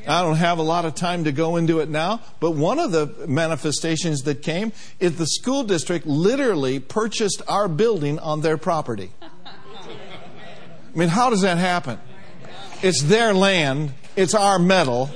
I 0.08 0.22
don't 0.22 0.36
have 0.36 0.58
a 0.58 0.62
lot 0.62 0.84
of 0.84 0.94
time 0.96 1.24
to 1.24 1.32
go 1.32 1.56
into 1.56 1.78
it 1.78 1.88
now, 1.88 2.22
but 2.40 2.52
one 2.52 2.80
of 2.80 2.90
the 2.90 3.06
manifestations 3.28 4.22
that 4.22 4.42
came 4.42 4.72
is 4.98 5.16
the 5.16 5.26
school 5.26 5.62
district 5.62 6.06
literally 6.06 6.80
purchased 6.80 7.42
our 7.46 7.68
building 7.68 8.18
on 8.18 8.40
their 8.40 8.56
property. 8.56 9.12
I 9.22 10.98
mean, 10.98 11.08
how 11.08 11.30
does 11.30 11.42
that 11.42 11.58
happen? 11.58 12.00
It's 12.82 13.02
their 13.02 13.32
land, 13.32 13.92
it's 14.16 14.34
our 14.34 14.58
metal. 14.58 15.10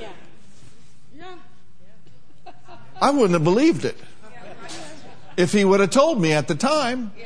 I 3.01 3.09
wouldn't 3.09 3.33
have 3.33 3.43
believed 3.43 3.83
it 3.83 3.97
if 5.37 5.53
he 5.53 5.63
would 5.63 5.79
have 5.79 5.91
told 5.91 6.19
me 6.19 6.33
at 6.33 6.47
the 6.47 6.55
time. 6.55 7.11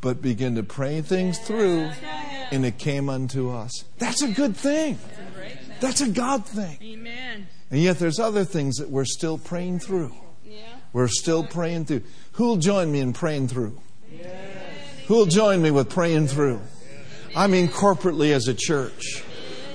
But 0.00 0.20
begin 0.20 0.56
to 0.56 0.62
pray 0.62 1.00
things 1.00 1.38
through, 1.38 1.90
and 2.50 2.66
it 2.66 2.76
came 2.76 3.08
unto 3.08 3.48
us. 3.48 3.72
That's 3.96 4.20
a 4.20 4.28
good 4.28 4.54
thing. 4.54 4.98
That's 5.80 6.02
a 6.02 6.10
God 6.10 6.44
thing. 6.44 6.76
Amen. 6.82 7.46
And 7.70 7.80
yet 7.80 7.98
there's 7.98 8.18
other 8.18 8.44
things 8.44 8.76
that 8.76 8.90
we're 8.90 9.06
still 9.06 9.38
praying 9.38 9.78
through. 9.78 10.14
We're 10.92 11.08
still 11.08 11.42
praying 11.42 11.86
through. 11.86 12.02
Who'll 12.32 12.58
join 12.58 12.92
me 12.92 13.00
in 13.00 13.14
praying 13.14 13.48
through? 13.48 13.80
Who'll 15.06 15.24
join 15.24 15.62
me 15.62 15.70
with 15.70 15.88
praying 15.88 16.28
through? 16.28 16.60
I 17.34 17.46
mean 17.46 17.68
corporately 17.68 18.32
as 18.32 18.46
a 18.46 18.54
church. 18.54 19.23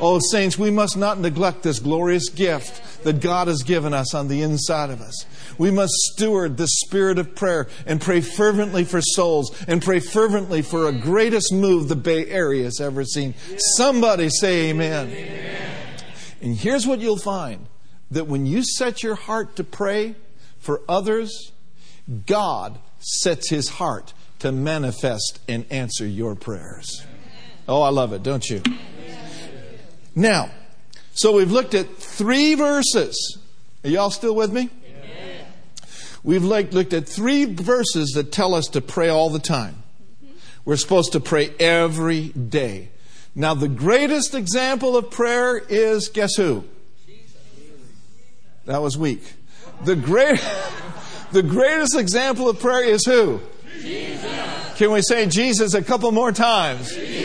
Oh, 0.01 0.19
saints, 0.31 0.57
we 0.57 0.71
must 0.71 0.95
not 0.95 1.19
neglect 1.19 1.63
this 1.63 1.79
glorious 1.79 2.29
gift 2.29 3.03
that 3.03 3.21
God 3.21 3.47
has 3.47 3.63
given 3.63 3.93
us 3.93 4.13
on 4.13 4.27
the 4.27 4.41
inside 4.41 4.89
of 4.89 5.01
us. 5.01 5.25
We 5.57 5.71
must 5.71 5.93
steward 5.93 6.55
the 6.55 6.67
spirit 6.67 7.19
of 7.19 7.35
prayer 7.35 7.67
and 7.85 7.99
pray 7.99 8.21
fervently 8.21 8.85
for 8.85 9.01
souls 9.01 9.53
and 9.67 9.81
pray 9.81 9.99
fervently 9.99 10.61
for 10.61 10.87
a 10.87 10.93
greatest 10.93 11.53
move 11.53 11.89
the 11.89 11.97
Bay 11.97 12.27
Area 12.27 12.63
has 12.63 12.79
ever 12.79 13.03
seen. 13.03 13.33
Somebody 13.75 14.29
say 14.29 14.69
amen. 14.69 15.09
amen. 15.09 15.79
And 16.41 16.55
here's 16.55 16.87
what 16.87 16.99
you'll 16.99 17.17
find 17.17 17.65
that 18.11 18.27
when 18.27 18.45
you 18.45 18.63
set 18.63 19.03
your 19.03 19.15
heart 19.15 19.57
to 19.57 19.63
pray 19.63 20.15
for 20.59 20.81
others, 20.87 21.51
God 22.25 22.79
sets 22.99 23.49
his 23.49 23.69
heart 23.69 24.13
to 24.39 24.51
manifest 24.51 25.39
and 25.47 25.65
answer 25.69 26.07
your 26.07 26.35
prayers. 26.35 27.05
Oh, 27.67 27.81
I 27.81 27.89
love 27.89 28.13
it, 28.13 28.23
don't 28.23 28.49
you? 28.49 28.63
Now, 30.15 30.51
so 31.13 31.33
we've 31.33 31.51
looked 31.51 31.73
at 31.73 31.97
three 31.97 32.55
verses. 32.55 33.37
Are 33.83 33.89
y'all 33.89 34.11
still 34.11 34.35
with 34.35 34.51
me? 34.51 34.69
We've 36.23 36.43
looked 36.43 36.93
at 36.93 37.07
three 37.07 37.45
verses 37.45 38.11
that 38.15 38.31
tell 38.31 38.53
us 38.53 38.67
to 38.67 38.81
pray 38.81 39.09
all 39.09 39.29
the 39.29 39.39
time. 39.39 39.83
Mm-hmm. 40.23 40.37
We're 40.65 40.75
supposed 40.75 41.13
to 41.13 41.19
pray 41.19 41.53
every 41.59 42.29
day. 42.29 42.89
Now, 43.35 43.53
the 43.53 43.69
greatest 43.69 44.35
example 44.35 44.97
of 44.97 45.11
prayer 45.11 45.57
is 45.57 46.09
guess 46.09 46.35
who? 46.35 46.65
That 48.65 48.81
was 48.81 48.97
weak. 48.97 49.23
The 49.85 49.95
great, 49.95 50.39
the 51.31 51.41
greatest 51.41 51.95
example 51.95 52.49
of 52.49 52.59
prayer 52.59 52.83
is 52.83 53.05
who? 53.05 53.39
Jesus. 53.81 54.77
Can 54.77 54.91
we 54.91 55.01
say 55.01 55.25
Jesus 55.25 55.73
a 55.73 55.81
couple 55.81 56.11
more 56.11 56.31
times? 56.31 56.93
Jesus. 56.93 57.18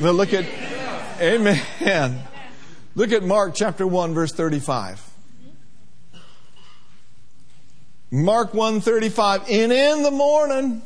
Now 0.00 0.10
look 0.10 0.32
at, 0.32 0.46
Amen. 1.20 2.22
Look 2.94 3.10
at 3.10 3.24
Mark 3.24 3.54
chapter 3.54 3.84
one, 3.84 4.14
verse 4.14 4.32
thirty-five. 4.32 5.04
Mark 8.10 8.54
135, 8.54 9.50
and 9.50 9.70
in 9.70 10.02
the 10.02 10.10
morning, 10.10 10.80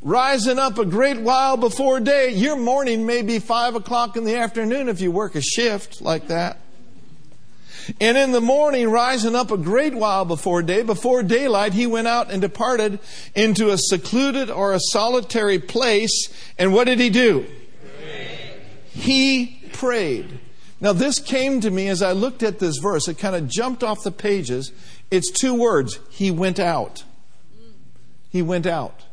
rising 0.00 0.58
up 0.58 0.78
a 0.78 0.86
great 0.86 1.20
while 1.20 1.58
before 1.58 2.00
day. 2.00 2.30
Your 2.30 2.56
morning 2.56 3.04
may 3.04 3.20
be 3.20 3.40
five 3.40 3.74
o'clock 3.74 4.16
in 4.16 4.24
the 4.24 4.36
afternoon 4.36 4.88
if 4.88 5.00
you 5.00 5.10
work 5.10 5.34
a 5.34 5.42
shift 5.42 6.00
like 6.00 6.28
that. 6.28 6.60
And 8.00 8.16
in 8.16 8.32
the 8.32 8.40
morning, 8.40 8.88
rising 8.90 9.34
up 9.34 9.50
a 9.50 9.58
great 9.58 9.94
while 9.94 10.24
before 10.24 10.62
day, 10.62 10.82
before 10.82 11.22
daylight, 11.22 11.74
he 11.74 11.86
went 11.86 12.06
out 12.06 12.30
and 12.30 12.40
departed 12.40 13.00
into 13.34 13.70
a 13.70 13.76
secluded 13.76 14.50
or 14.50 14.72
a 14.72 14.80
solitary 14.80 15.58
place. 15.58 16.28
And 16.58 16.72
what 16.72 16.84
did 16.84 17.00
he 17.00 17.10
do? 17.10 17.46
He 18.98 19.60
prayed. 19.72 20.40
Now, 20.80 20.92
this 20.92 21.20
came 21.20 21.60
to 21.60 21.70
me 21.70 21.86
as 21.86 22.02
I 22.02 22.10
looked 22.10 22.42
at 22.42 22.58
this 22.58 22.78
verse. 22.78 23.06
It 23.06 23.16
kind 23.16 23.36
of 23.36 23.46
jumped 23.46 23.84
off 23.84 24.02
the 24.02 24.10
pages. 24.10 24.72
It's 25.08 25.30
two 25.30 25.54
words 25.54 26.00
He 26.10 26.32
went 26.32 26.58
out. 26.58 27.04
He 28.28 28.42
went 28.42 28.66
out. 28.66 29.04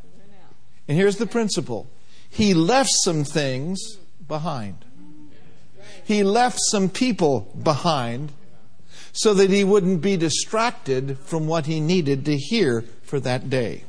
And 0.88 0.98
here's 0.98 1.18
the 1.18 1.28
principle 1.28 1.88
He 2.28 2.56
left 2.56 2.90
some 3.04 3.24
things 3.24 3.80
behind. 4.28 4.84
He 6.04 6.24
left 6.24 6.58
some 6.72 6.90
people 6.90 7.42
behind 7.62 8.32
so 9.12 9.36
that 9.36 9.52
he 9.52 9.64
wouldn't 9.64 10.02
be 10.02 10.18
distracted 10.18 11.20
from 11.20 11.48
what 11.48 11.68
he 11.68 11.80
needed 11.80 12.26
to 12.26 12.38
hear 12.38 12.82
for 13.04 13.20
that 13.20 13.52
day. 13.52 13.84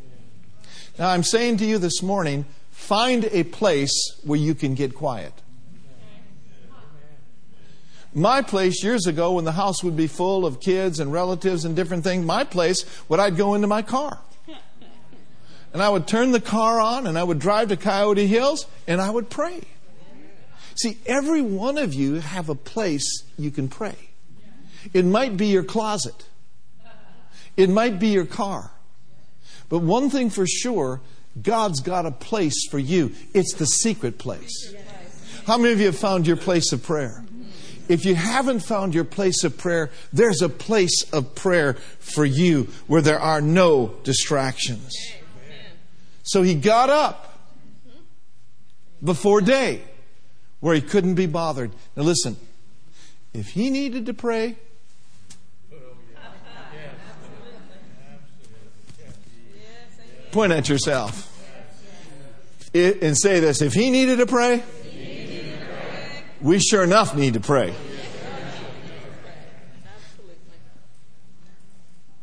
Now, 0.99 1.09
I'm 1.09 1.23
saying 1.23 1.57
to 1.59 1.65
you 1.65 1.79
this 1.79 2.03
morning 2.03 2.45
find 2.71 3.25
a 3.33 3.45
place 3.45 4.21
where 4.25 4.39
you 4.39 4.55
can 4.55 4.75
get 4.75 4.95
quiet. 4.95 5.33
My 8.17 8.41
place 8.41 8.83
years 8.83 9.07
ago, 9.07 9.33
when 9.33 9.45
the 9.45 9.53
house 9.53 9.85
would 9.85 9.95
be 9.95 10.07
full 10.07 10.47
of 10.47 10.59
kids 10.59 11.01
and 11.01 11.13
relatives 11.13 11.67
and 11.67 11.77
different 11.77 12.03
things, 12.03 12.25
my 12.25 12.45
place 12.45 12.87
would 13.11 13.21
I'd 13.21 13.37
go 13.37 13.53
into 13.53 13.67
my 13.67 13.83
car. 13.83 14.19
And 15.75 15.83
I 15.83 15.91
would 15.91 16.07
turn 16.07 16.33
the 16.33 16.41
car 16.41 16.81
on 16.81 17.07
and 17.07 17.19
I 17.19 17.23
would 17.23 17.39
drive 17.39 17.69
to 17.69 17.77
Coyote 17.77 18.27
Hills 18.27 18.67
and 18.87 18.99
I 18.99 19.11
would 19.11 19.29
pray. 19.29 19.61
See, 20.77 20.97
every 21.05 21.43
one 21.43 21.77
of 21.77 21.93
you 21.93 22.15
have 22.15 22.49
a 22.49 22.55
place 22.55 23.05
you 23.37 23.51
can 23.51 23.69
pray. 23.69 23.97
It 24.95 25.05
might 25.05 25.37
be 25.37 25.49
your 25.49 25.65
closet. 25.65 26.25
It 27.59 27.69
might 27.69 27.99
be 27.99 28.09
your 28.09 28.25
car. 28.25 28.71
But 29.69 29.81
one 29.81 30.09
thing 30.09 30.31
for 30.31 30.47
sure, 30.47 31.03
God's 31.43 31.81
got 31.81 32.07
a 32.07 32.11
place 32.11 32.67
for 32.71 32.79
you. 32.79 33.13
It's 33.35 33.53
the 33.53 33.67
secret 33.67 34.17
place. 34.17 34.75
How 35.47 35.59
many 35.59 35.75
of 35.75 35.81
you 35.81 35.87
have 35.87 35.99
found 35.99 36.27
your 36.27 36.39
place 36.39 36.73
of 36.73 36.83
prayer? 36.83 37.26
If 37.89 38.05
you 38.05 38.15
haven't 38.15 38.61
found 38.61 38.95
your 38.95 39.05
place 39.05 39.45
of 39.45 39.57
prayer, 39.57 39.91
there's 40.13 40.43
a 40.43 40.49
place 40.49 41.05
of 41.13 41.35
prayer 41.35 41.75
for 41.99 42.25
you 42.25 42.69
where 42.87 43.03
there 43.03 43.21
are 43.21 43.41
no 43.41 43.95
distractions. 44.03 44.97
So 46.23 46.43
he 46.43 46.55
got 46.55 46.91
up 46.91 47.39
before 49.03 49.41
day 49.41 49.83
where 50.61 50.75
he 50.75 50.81
couldn't 50.81 51.15
be 51.15 51.27
bothered. 51.27 51.71
Now 51.97 52.03
listen, 52.03 52.37
if 53.33 53.51
he 53.51 53.71
needed 53.71 54.07
to 54.07 54.15
pray, 54.15 54.57
point 60.33 60.53
at 60.53 60.69
yourself 60.69 61.33
and 62.75 63.17
say 63.17 63.41
this 63.41 63.63
if 63.63 63.73
he 63.73 63.91
needed 63.91 64.19
to 64.19 64.27
pray, 64.27 64.63
we 66.41 66.59
sure 66.59 66.83
enough 66.85 67.15
need 67.15 67.35
to 67.35 67.41
pray. 67.41 67.75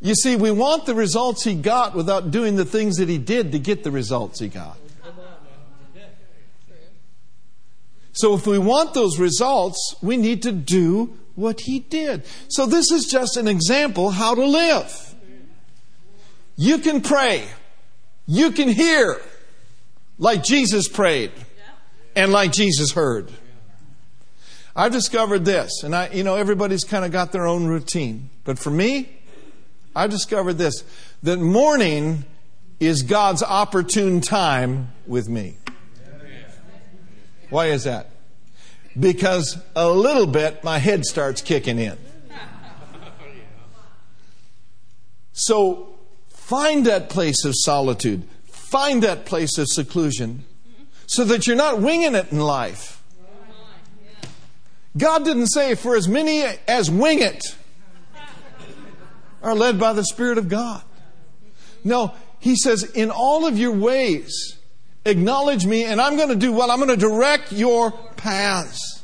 You 0.00 0.14
see, 0.14 0.36
we 0.36 0.50
want 0.50 0.84
the 0.84 0.94
results 0.94 1.44
he 1.44 1.54
got 1.54 1.94
without 1.94 2.30
doing 2.30 2.56
the 2.56 2.66
things 2.66 2.96
that 2.96 3.08
he 3.08 3.16
did 3.16 3.52
to 3.52 3.58
get 3.58 3.84
the 3.84 3.90
results 3.90 4.38
he 4.38 4.48
got. 4.48 4.76
So 8.12 8.34
if 8.34 8.46
we 8.46 8.58
want 8.58 8.94
those 8.94 9.18
results, 9.18 9.96
we 10.02 10.16
need 10.16 10.42
to 10.42 10.52
do 10.52 11.18
what 11.34 11.60
he 11.60 11.80
did. 11.80 12.24
So 12.48 12.66
this 12.66 12.92
is 12.92 13.06
just 13.06 13.36
an 13.36 13.48
example 13.48 14.10
how 14.10 14.34
to 14.34 14.44
live. 14.44 15.14
You 16.56 16.78
can 16.78 17.00
pray. 17.00 17.48
You 18.26 18.52
can 18.52 18.68
hear 18.68 19.20
like 20.18 20.44
Jesus 20.44 20.86
prayed 20.86 21.32
and 22.14 22.30
like 22.30 22.52
Jesus 22.52 22.92
heard. 22.92 23.32
I've 24.76 24.92
discovered 24.92 25.44
this, 25.44 25.82
and 25.84 25.94
I, 25.94 26.08
you 26.08 26.24
know, 26.24 26.34
everybody's 26.36 26.82
kind 26.82 27.04
of 27.04 27.12
got 27.12 27.30
their 27.30 27.46
own 27.46 27.66
routine. 27.66 28.30
But 28.42 28.58
for 28.58 28.70
me, 28.70 29.08
I've 29.94 30.10
discovered 30.10 30.54
this 30.54 30.82
that 31.22 31.38
morning 31.38 32.24
is 32.80 33.02
God's 33.02 33.42
opportune 33.42 34.20
time 34.20 34.90
with 35.06 35.28
me. 35.28 35.56
Why 37.50 37.66
is 37.66 37.84
that? 37.84 38.10
Because 38.98 39.58
a 39.76 39.88
little 39.88 40.26
bit 40.26 40.64
my 40.64 40.78
head 40.78 41.04
starts 41.04 41.40
kicking 41.40 41.78
in. 41.78 41.96
So 45.32 45.94
find 46.30 46.86
that 46.86 47.10
place 47.10 47.44
of 47.44 47.54
solitude, 47.56 48.24
find 48.46 49.02
that 49.02 49.24
place 49.24 49.56
of 49.58 49.68
seclusion, 49.68 50.44
so 51.06 51.24
that 51.24 51.46
you're 51.46 51.56
not 51.56 51.80
winging 51.80 52.14
it 52.14 52.32
in 52.32 52.40
life. 52.40 53.02
God 54.96 55.24
didn't 55.24 55.48
say, 55.48 55.74
for 55.74 55.96
as 55.96 56.08
many 56.08 56.44
as 56.68 56.90
wing 56.90 57.20
it 57.20 57.42
are 59.42 59.54
led 59.54 59.78
by 59.78 59.92
the 59.92 60.04
Spirit 60.04 60.38
of 60.38 60.48
God. 60.48 60.82
No, 61.82 62.14
He 62.38 62.56
says, 62.56 62.82
in 62.82 63.10
all 63.10 63.46
of 63.46 63.58
your 63.58 63.72
ways, 63.72 64.56
acknowledge 65.04 65.66
me, 65.66 65.84
and 65.84 66.00
I'm 66.00 66.16
going 66.16 66.28
to 66.28 66.36
do 66.36 66.52
what? 66.52 66.70
I'm 66.70 66.78
going 66.78 66.88
to 66.88 66.96
direct 66.96 67.52
your 67.52 67.90
paths. 68.16 69.02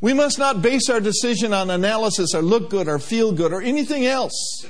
We 0.00 0.14
must 0.14 0.38
not 0.38 0.62
base 0.62 0.88
our 0.88 1.00
decision 1.00 1.52
on 1.52 1.70
analysis 1.70 2.34
or 2.34 2.40
look 2.40 2.70
good 2.70 2.88
or 2.88 2.98
feel 2.98 3.32
good 3.32 3.52
or 3.52 3.60
anything 3.60 4.06
else, 4.06 4.66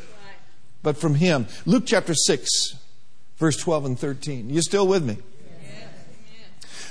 but 0.82 0.96
from 0.96 1.14
Him. 1.14 1.46
Luke 1.64 1.84
chapter 1.86 2.14
6, 2.14 2.48
verse 3.36 3.56
12 3.56 3.84
and 3.84 3.98
13. 3.98 4.50
You 4.50 4.60
still 4.60 4.88
with 4.88 5.04
me? 5.04 5.18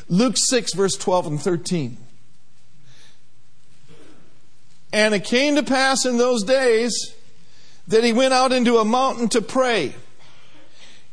Luke 0.08 0.38
6, 0.38 0.74
verse 0.74 0.96
12 0.96 1.28
and 1.28 1.42
13. 1.42 1.98
And 4.92 5.14
it 5.14 5.24
came 5.24 5.56
to 5.56 5.64
pass 5.64 6.06
in 6.06 6.18
those 6.18 6.44
days 6.44 7.14
that 7.88 8.04
he 8.04 8.14
went 8.14 8.34
out 8.34 8.52
into 8.52 8.78
a 8.78 8.86
mountain 8.86 9.30
to 9.30 9.42
pray. 9.42 9.96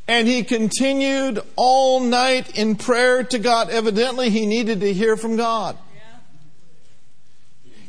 And 0.09 0.29
he 0.29 0.45
continued 0.45 1.41
all 1.57 2.01
night 2.01 2.57
in 2.57 2.77
prayer 2.77 3.25
to 3.25 3.39
God. 3.39 3.71
Evidently, 3.71 4.31
he 4.31 4.47
needed 4.47 4.81
to 4.81 4.93
hear 4.93 5.17
from 5.17 5.37
God. 5.37 5.77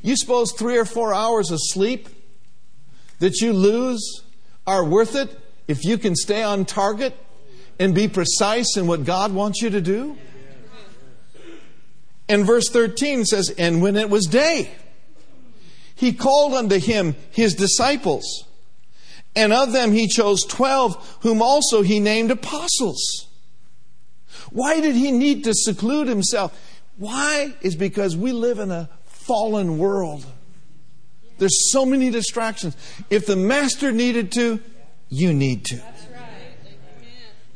You 0.02 0.16
suppose 0.16 0.52
three 0.54 0.78
or 0.78 0.86
four 0.86 1.14
hours 1.14 1.52
of 1.52 1.60
sleep 1.62 2.08
that 3.20 3.42
you 3.42 3.54
lose 3.54 4.24
are 4.66 4.84
worth 4.84 5.16
it 5.16 5.38
if 5.68 5.84
you 5.84 5.98
can 5.98 6.16
stay 6.16 6.44
on 6.44 6.66
target 6.66 7.16
and 7.80 7.94
be 7.94 8.08
precise 8.08 8.78
in 8.78 8.88
what 8.88 9.06
God 9.06 9.34
wants 9.34 9.62
you 9.62 9.70
to 9.70 9.82
do? 9.82 10.18
And 12.30 12.46
verse 12.46 12.70
13 12.70 13.26
says, 13.26 13.50
And 13.58 13.82
when 13.82 13.96
it 13.96 14.10
was 14.10 14.26
day, 14.26 14.72
he 15.98 16.14
called 16.14 16.54
unto 16.54 16.80
him 16.80 17.16
his 17.32 17.56
disciples, 17.56 18.46
and 19.36 19.52
of 19.52 19.74
them 19.74 19.92
he 19.92 20.08
chose 20.08 20.46
twelve, 20.46 21.18
whom 21.22 21.42
also 21.42 21.82
he 21.82 22.00
named 22.00 22.32
apostles. 22.32 23.28
Why 24.52 24.80
did 24.80 24.96
he 24.96 25.12
need 25.12 25.44
to 25.44 25.54
seclude 25.54 26.08
himself? 26.08 26.58
Why? 26.98 27.54
Is 27.62 27.76
because 27.76 28.16
we 28.16 28.32
live 28.32 28.60
in 28.60 28.72
a 28.72 28.90
fallen 29.06 29.78
world. 29.78 30.26
There's 31.38 31.72
so 31.72 31.86
many 31.86 32.10
distractions. 32.10 32.78
If 33.10 33.26
the 33.26 33.36
master 33.36 33.92
needed 33.92 34.32
to, 34.34 34.60
you 35.10 35.34
need 35.34 35.66
to. 35.66 35.82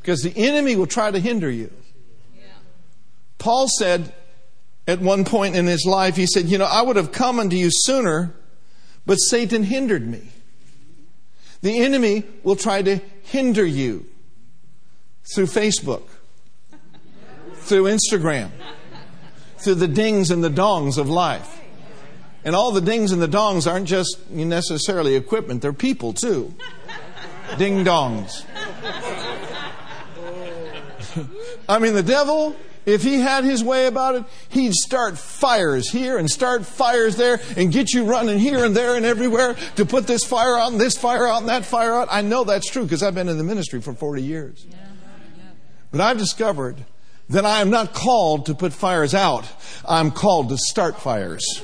Because 0.02 0.22
the 0.22 0.36
enemy 0.36 0.76
will 0.76 0.88
try 0.88 1.12
to 1.12 1.20
hinder 1.20 1.50
you. 1.50 1.72
Paul 3.38 3.68
said, 3.80 4.14
at 4.88 5.00
one 5.00 5.26
point 5.26 5.56
in 5.56 5.68
his 5.68 5.86
life, 5.86 6.16
he 6.16 6.26
said, 6.26 6.46
You 6.46 6.58
know, 6.58 6.66
I 6.66 6.82
would 6.82 6.96
have 6.96 7.12
come 7.12 7.40
unto 7.40 7.56
you 7.56 7.70
sooner, 7.72 8.34
but 9.06 9.16
Satan 9.16 9.64
hindered 9.64 10.08
me. 10.08 10.30
The 11.62 11.80
enemy 11.80 12.24
will 12.44 12.56
try 12.56 12.82
to 12.82 13.00
hinder 13.24 13.66
you 13.66 14.08
through 15.34 15.46
Facebook, 15.46 16.04
through 17.54 17.84
Instagram, 17.84 18.50
through 19.58 19.76
the 19.76 19.88
dings 19.88 20.32
and 20.32 20.44
the 20.44 20.50
dongs 20.50 20.98
of 20.98 21.08
life. 21.08 21.60
And 22.44 22.56
all 22.56 22.72
the 22.72 22.82
dings 22.82 23.12
and 23.12 23.22
the 23.22 23.28
dongs 23.28 23.72
aren't 23.72 23.88
just 23.88 24.30
necessarily 24.32 25.16
equipment, 25.16 25.62
they're 25.62 25.74
people 25.74 26.14
too. 26.14 26.56
Ding 27.58 27.86
dongs. 27.86 28.44
I 31.70 31.78
mean, 31.80 31.94
the 31.94 32.02
devil 32.04 32.56
if 32.86 33.04
he 33.04 33.20
had 33.20 33.44
his 33.44 33.64
way 33.64 33.88
about 33.88 34.16
it, 34.16 34.24
he'd 34.50 34.74
start 34.74 35.18
fires 35.18 35.90
here 35.90 36.18
and 36.18 36.30
start 36.30 36.66
fires 36.66 37.16
there 37.16 37.40
and 37.56 37.72
get 37.72 37.94
you 37.94 38.06
running 38.06 38.40
here 38.40 38.66
and 38.66 38.76
there 38.76 38.96
and 38.96 39.06
everywhere 39.06 39.56
to 39.76 39.86
put 39.86 40.08
this 40.08 40.24
fire 40.24 40.58
out 40.58 40.72
and 40.72 40.82
this 40.82 40.98
fire 40.98 41.28
out 41.28 41.42
and 41.42 41.50
that 41.50 41.66
fire 41.66 41.94
out. 41.94 42.08
I 42.12 42.22
know 42.22 42.44
that's 42.44 42.70
true 42.70 42.84
because 42.84 43.04
I've 43.04 43.16
been 43.16 43.30
in 43.30 43.38
the 43.38 43.44
ministry 43.44 43.82
for 43.82 43.94
40 43.94 44.24
years. 44.24 44.66
But 45.92 46.02
I've 46.02 46.18
discovered 46.18 46.86
that 47.30 47.46
I 47.46 47.62
am 47.62 47.70
not 47.70 47.94
called 47.94 48.48
to 48.48 48.56
put 48.56 48.74
fires 48.74 49.14
out, 49.14 49.46
I'm 49.88 50.12
called 50.12 50.50
to 50.50 50.58
start 50.58 51.00
fires. 51.00 51.62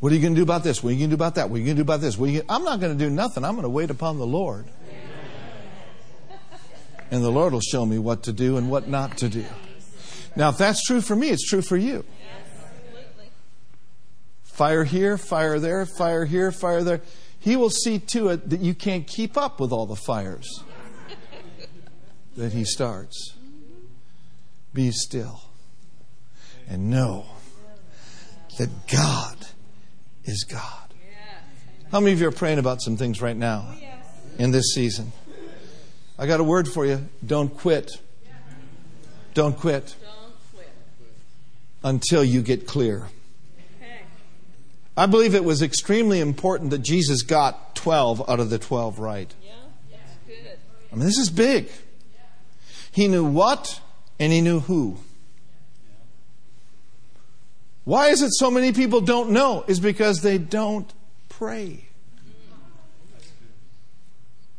What 0.00 0.12
are 0.12 0.14
you 0.14 0.22
going 0.22 0.34
to 0.34 0.38
do 0.38 0.44
about 0.44 0.62
this? 0.62 0.82
What 0.82 0.90
are 0.90 0.92
you 0.92 0.98
going 0.98 1.10
to 1.10 1.16
do 1.16 1.22
about 1.22 1.34
that? 1.34 1.50
What 1.50 1.56
are 1.56 1.58
you 1.58 1.64
going 1.64 1.76
to 1.76 1.82
do 1.82 1.86
about 1.86 2.00
this? 2.00 2.16
You 2.18 2.42
I'm 2.48 2.62
not 2.62 2.80
going 2.80 2.96
to 2.96 3.04
do 3.04 3.10
nothing. 3.10 3.44
I'm 3.44 3.52
going 3.52 3.64
to 3.64 3.68
wait 3.68 3.90
upon 3.90 4.18
the 4.18 4.26
Lord. 4.26 4.66
And 7.10 7.24
the 7.24 7.30
Lord 7.30 7.52
will 7.52 7.60
show 7.60 7.84
me 7.86 7.98
what 7.98 8.24
to 8.24 8.32
do 8.32 8.58
and 8.58 8.70
what 8.70 8.86
not 8.86 9.16
to 9.18 9.28
do. 9.28 9.44
Now, 10.36 10.50
if 10.50 10.58
that's 10.58 10.84
true 10.84 11.00
for 11.00 11.16
me, 11.16 11.30
it's 11.30 11.48
true 11.48 11.62
for 11.62 11.76
you. 11.76 12.04
Fire 14.42 14.84
here, 14.84 15.16
fire 15.16 15.58
there, 15.58 15.86
fire 15.86 16.24
here, 16.24 16.52
fire 16.52 16.82
there. 16.82 17.00
He 17.40 17.56
will 17.56 17.70
see 17.70 17.98
to 17.98 18.28
it 18.28 18.50
that 18.50 18.60
you 18.60 18.74
can't 18.74 19.06
keep 19.06 19.36
up 19.36 19.58
with 19.58 19.72
all 19.72 19.86
the 19.86 19.96
fires 19.96 20.62
that 22.36 22.52
He 22.52 22.64
starts. 22.64 23.34
Be 24.74 24.90
still 24.90 25.42
and 26.68 26.90
know 26.90 27.26
that 28.58 28.86
God 28.86 29.36
is 30.28 30.44
God. 30.44 30.94
How 31.90 32.00
many 32.00 32.12
of 32.12 32.20
you 32.20 32.28
are 32.28 32.32
praying 32.32 32.58
about 32.58 32.82
some 32.82 32.96
things 32.96 33.22
right 33.22 33.36
now 33.36 33.74
in 34.38 34.50
this 34.50 34.74
season? 34.74 35.12
I 36.18 36.26
got 36.26 36.38
a 36.40 36.44
word 36.44 36.68
for 36.68 36.84
you. 36.84 37.08
Don't 37.24 37.56
quit. 37.56 38.00
Don't 39.32 39.56
quit 39.56 39.94
until 41.82 42.22
you 42.22 42.42
get 42.42 42.66
clear. 42.66 43.06
I 44.96 45.06
believe 45.06 45.34
it 45.34 45.44
was 45.44 45.62
extremely 45.62 46.20
important 46.20 46.70
that 46.70 46.80
Jesus 46.80 47.22
got 47.22 47.76
12 47.76 48.28
out 48.28 48.40
of 48.40 48.50
the 48.50 48.58
12 48.58 48.98
right. 48.98 49.32
I 50.92 50.96
mean, 50.96 51.04
this 51.06 51.18
is 51.18 51.30
big. 51.30 51.68
He 52.90 53.08
knew 53.08 53.24
what 53.24 53.80
and 54.18 54.32
he 54.32 54.40
knew 54.40 54.60
who. 54.60 54.98
Why 57.88 58.08
is 58.08 58.20
it 58.20 58.34
so 58.34 58.50
many 58.50 58.72
people 58.72 59.00
don't 59.00 59.30
know? 59.30 59.64
Is 59.66 59.80
because 59.80 60.20
they 60.20 60.36
don't 60.36 60.92
pray. 61.30 61.86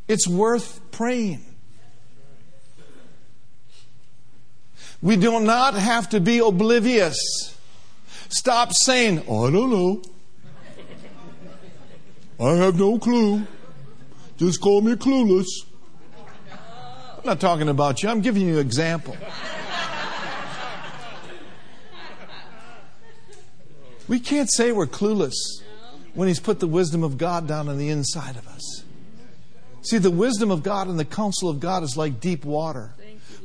It's 0.08 0.28
worth 0.28 0.82
praying. 0.90 1.46
We 5.04 5.16
do 5.16 5.40
not 5.42 5.76
have 5.76 6.10
to 6.10 6.20
be 6.20 6.40
oblivious. 6.40 7.56
Stop 8.30 8.74
saying, 8.74 9.24
oh, 9.28 9.46
I 9.46 9.52
don't 9.52 9.70
know. 9.70 10.02
I 12.40 12.56
have 12.56 12.80
no 12.80 12.98
clue. 12.98 13.46
Just 14.38 14.60
call 14.60 14.82
me 14.82 14.94
clueless. 14.96 15.46
I'm 16.52 17.26
not 17.26 17.40
talking 17.40 17.70
about 17.70 18.02
you. 18.02 18.10
I'm 18.10 18.22
giving 18.22 18.42
you 18.42 18.54
an 18.56 18.66
example. 18.66 19.16
We 24.10 24.20
can't 24.20 24.52
say 24.52 24.72
we're 24.72 24.88
clueless 24.88 25.36
when 26.16 26.28
He's 26.28 26.40
put 26.40 26.60
the 26.60 26.68
wisdom 26.68 27.04
of 27.04 27.18
God 27.18 27.48
down 27.48 27.70
on 27.70 27.78
the 27.78 27.90
inside 27.90 28.36
of 28.36 28.48
us. 28.48 28.84
See, 29.84 30.00
the 30.00 30.12
wisdom 30.12 30.52
of 30.52 30.64
God 30.64 30.88
and 30.88 31.00
the 31.00 31.06
counsel 31.06 31.48
of 31.48 31.60
God 31.60 31.84
is 31.84 31.96
like 31.96 32.20
deep 32.20 32.44
water. 32.44 32.92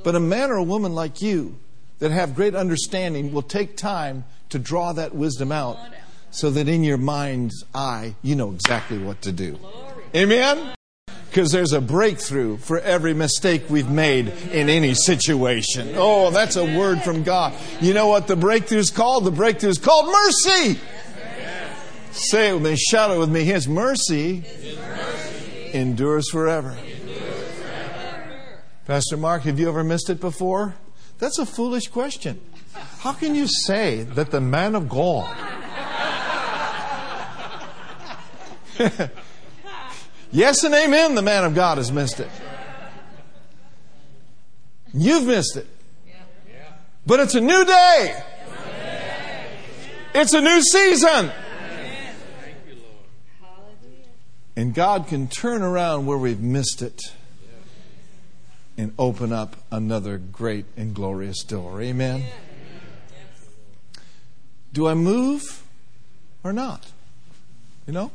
But 0.02 0.16
a 0.16 0.20
man 0.20 0.50
or 0.50 0.56
a 0.56 0.62
woman 0.62 0.94
like 0.94 1.22
you 1.22 1.58
that 1.98 2.10
have 2.10 2.34
great 2.34 2.54
understanding 2.54 3.32
will 3.32 3.42
take 3.42 3.76
time 3.76 4.24
to 4.48 4.58
draw 4.58 4.92
that 4.94 5.14
wisdom 5.14 5.52
out 5.52 5.78
so 6.30 6.50
that 6.50 6.66
in 6.66 6.82
your 6.82 6.98
mind's 6.98 7.64
eye, 7.74 8.16
you 8.22 8.34
know 8.34 8.50
exactly 8.50 8.98
what 8.98 9.22
to 9.22 9.32
do. 9.32 9.58
Amen? 10.14 10.74
Because 11.34 11.50
there's 11.50 11.72
a 11.72 11.80
breakthrough 11.80 12.58
for 12.58 12.78
every 12.78 13.12
mistake 13.12 13.64
we've 13.68 13.90
made 13.90 14.28
in 14.52 14.68
any 14.68 14.94
situation. 14.94 15.94
Oh, 15.96 16.30
that's 16.30 16.54
a 16.54 16.78
word 16.78 17.02
from 17.02 17.24
God. 17.24 17.54
You 17.80 17.92
know 17.92 18.06
what 18.06 18.28
the 18.28 18.36
breakthrough 18.36 18.78
is 18.78 18.92
called? 18.92 19.24
The 19.24 19.32
breakthrough 19.32 19.70
is 19.70 19.78
called 19.78 20.06
mercy. 20.12 20.78
Say 22.12 22.50
it 22.50 22.52
with 22.52 22.62
me, 22.62 22.76
shout 22.76 23.10
it 23.10 23.18
with 23.18 23.30
me. 23.30 23.42
His 23.42 23.66
mercy, 23.66 24.42
His 24.42 24.78
mercy 24.78 25.70
endures 25.72 26.30
forever. 26.30 26.78
Pastor 28.86 29.16
Mark, 29.16 29.42
have 29.42 29.58
you 29.58 29.68
ever 29.68 29.82
missed 29.82 30.10
it 30.10 30.20
before? 30.20 30.76
That's 31.18 31.40
a 31.40 31.46
foolish 31.46 31.88
question. 31.88 32.40
How 33.00 33.12
can 33.12 33.34
you 33.34 33.48
say 33.48 34.04
that 34.04 34.30
the 34.30 34.40
man 34.40 34.76
of 34.76 34.88
God 34.88 35.36
yes 40.34 40.64
and 40.64 40.74
amen, 40.74 41.14
the 41.14 41.22
man 41.22 41.44
of 41.44 41.54
God 41.54 41.78
has 41.78 41.90
missed 41.90 42.20
it. 42.20 42.30
You've 44.92 45.26
missed 45.26 45.56
it. 45.56 45.66
But 47.06 47.20
it's 47.20 47.34
a 47.34 47.40
new 47.40 47.64
day. 47.64 48.22
It's 50.14 50.32
a 50.32 50.40
new 50.40 50.62
season. 50.62 51.30
And 54.56 54.72
God 54.72 55.08
can 55.08 55.26
turn 55.26 55.62
around 55.62 56.06
where 56.06 56.16
we've 56.16 56.40
missed 56.40 56.80
it 56.80 57.00
and 58.76 58.92
open 58.98 59.32
up 59.32 59.56
another 59.70 60.18
great 60.18 60.66
and 60.76 60.94
glorious 60.94 61.42
door. 61.42 61.82
Amen. 61.82 62.24
Do 64.72 64.86
I 64.88 64.94
move 64.94 65.62
or 66.42 66.52
not? 66.52 66.86
You 67.86 67.92
know? 67.92 68.10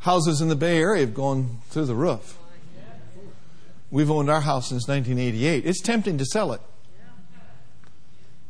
Houses 0.00 0.40
in 0.40 0.48
the 0.48 0.56
Bay 0.56 0.78
Area 0.78 1.02
have 1.02 1.14
gone 1.14 1.58
through 1.68 1.86
the 1.86 1.94
roof. 1.94 2.38
We've 3.90 4.10
owned 4.10 4.30
our 4.30 4.40
house 4.40 4.68
since 4.68 4.86
1988. 4.88 5.66
It's 5.66 5.80
tempting 5.80 6.18
to 6.18 6.24
sell 6.24 6.52
it. 6.52 6.60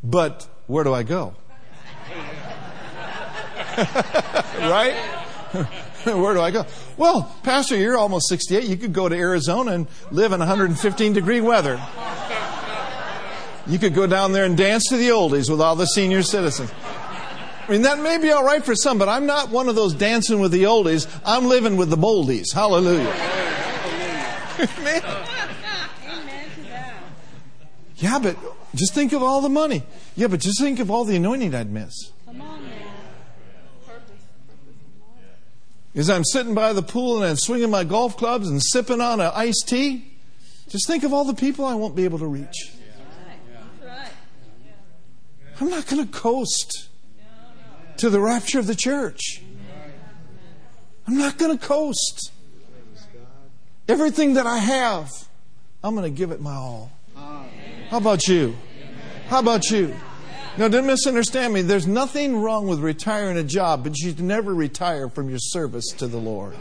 But 0.03 0.49
where 0.67 0.85
do 0.85 0.95
I 0.95 1.03
go? 1.03 1.35
right? 4.59 4.95
Where 6.05 6.33
do 6.33 6.41
I 6.41 6.51
go? 6.51 6.65
Well, 6.97 7.35
Pastor, 7.43 7.77
you're 7.77 7.99
almost 7.99 8.29
68. 8.29 8.65
You 8.65 8.77
could 8.77 8.95
go 8.95 9.09
to 9.09 9.15
Arizona 9.15 9.73
and 9.73 9.87
live 10.11 10.33
in 10.33 10.39
115 10.39 11.13
degree 11.13 11.43
weather. 11.43 11.79
You 13.67 13.79
could 13.79 13.95
go 13.95 14.07
down 14.07 14.33
there 14.33 14.47
and 14.47 14.57
dance 14.57 14.87
to 14.89 14.97
the 14.97 15.09
oldies 15.09 15.51
with 15.51 15.61
all 15.61 15.77
the 15.77 15.87
senior 15.87 16.23
citizens. 16.23 16.73
I 17.71 17.73
mean, 17.75 17.83
that 17.83 18.01
may 18.01 18.19
be 18.19 18.33
all 18.33 18.43
right 18.43 18.65
for 18.65 18.75
some, 18.75 18.99
but 18.99 19.09
I'm 19.09 19.27
not 19.27 19.51
one 19.51 19.69
of 19.69 19.77
those 19.77 19.95
dancing 19.95 20.41
with 20.41 20.51
the 20.51 20.65
oldies. 20.65 21.07
I'm 21.25 21.47
living 21.47 21.77
with 21.77 21.89
the 21.89 21.97
boldies. 21.97 22.53
Hallelujah. 22.53 23.15
Amen. 24.81 25.03
Yeah, 27.95 28.19
but 28.19 28.37
just 28.75 28.93
think 28.93 29.13
of 29.13 29.23
all 29.23 29.41
the 29.41 29.49
money. 29.49 29.85
Yeah, 30.17 30.27
but 30.27 30.41
just 30.41 30.61
think 30.61 30.81
of 30.81 30.91
all 30.91 31.05
the 31.05 31.15
anointing 31.15 31.55
I'd 31.55 31.71
miss. 31.71 32.11
Come 32.27 32.41
on, 32.41 32.65
man. 32.65 32.89
As 35.95 36.11
I'm 36.11 36.25
sitting 36.25 36.55
by 36.57 36.73
the 36.73 36.83
pool 36.83 37.23
and 37.23 37.31
I'm 37.31 37.37
swinging 37.37 37.71
my 37.71 37.85
golf 37.85 38.17
clubs 38.17 38.49
and 38.49 38.61
sipping 38.61 39.01
on 39.01 39.21
an 39.21 39.31
iced 39.33 39.69
tea, 39.69 40.11
just 40.69 40.89
think 40.89 41.05
of 41.05 41.13
all 41.13 41.25
the 41.25 41.35
people 41.35 41.65
I 41.67 41.75
won't 41.75 41.95
be 41.95 42.03
able 42.03 42.19
to 42.19 42.27
reach. 42.27 42.73
I'm 45.61 45.71
not 45.71 45.87
going 45.87 46.05
to 46.05 46.13
coast 46.13 46.89
to 48.01 48.09
the 48.09 48.21
rapture 48.21 48.59
of 48.59 48.67
the 48.67 48.75
church. 48.75 49.43
I'm 51.07 51.19
not 51.19 51.37
going 51.37 51.57
to 51.57 51.65
coast. 51.67 52.33
Everything 53.89 54.35
that 54.35 54.47
I 54.47 54.59
have, 54.59 55.11
I'm 55.85 55.95
going 55.95 56.11
to 56.11 56.17
give 56.17 56.31
it 56.31 56.41
my 56.41 56.55
all. 56.55 56.93
How 57.91 57.99
about 57.99 58.27
you? 58.27 58.57
How 59.29 59.41
about 59.41 59.71
you? 59.71 59.95
Now, 60.57 60.69
don't 60.69 60.87
misunderstand 60.87 61.53
me. 61.53 61.63
There's 61.63 61.87
nothing 61.87 62.41
wrong 62.41 62.67
with 62.69 62.81
retiring 62.81 63.37
a 63.37 63.45
job, 63.45 63.85
but 63.85 63.99
you 63.99 64.11
should 64.11 64.21
never 64.21 64.55
retire 64.55 65.09
from 65.09 65.29
your 65.29 65.39
service 65.39 65.89
to 65.99 66.07
the 66.07 66.19
Lord. 66.19 66.55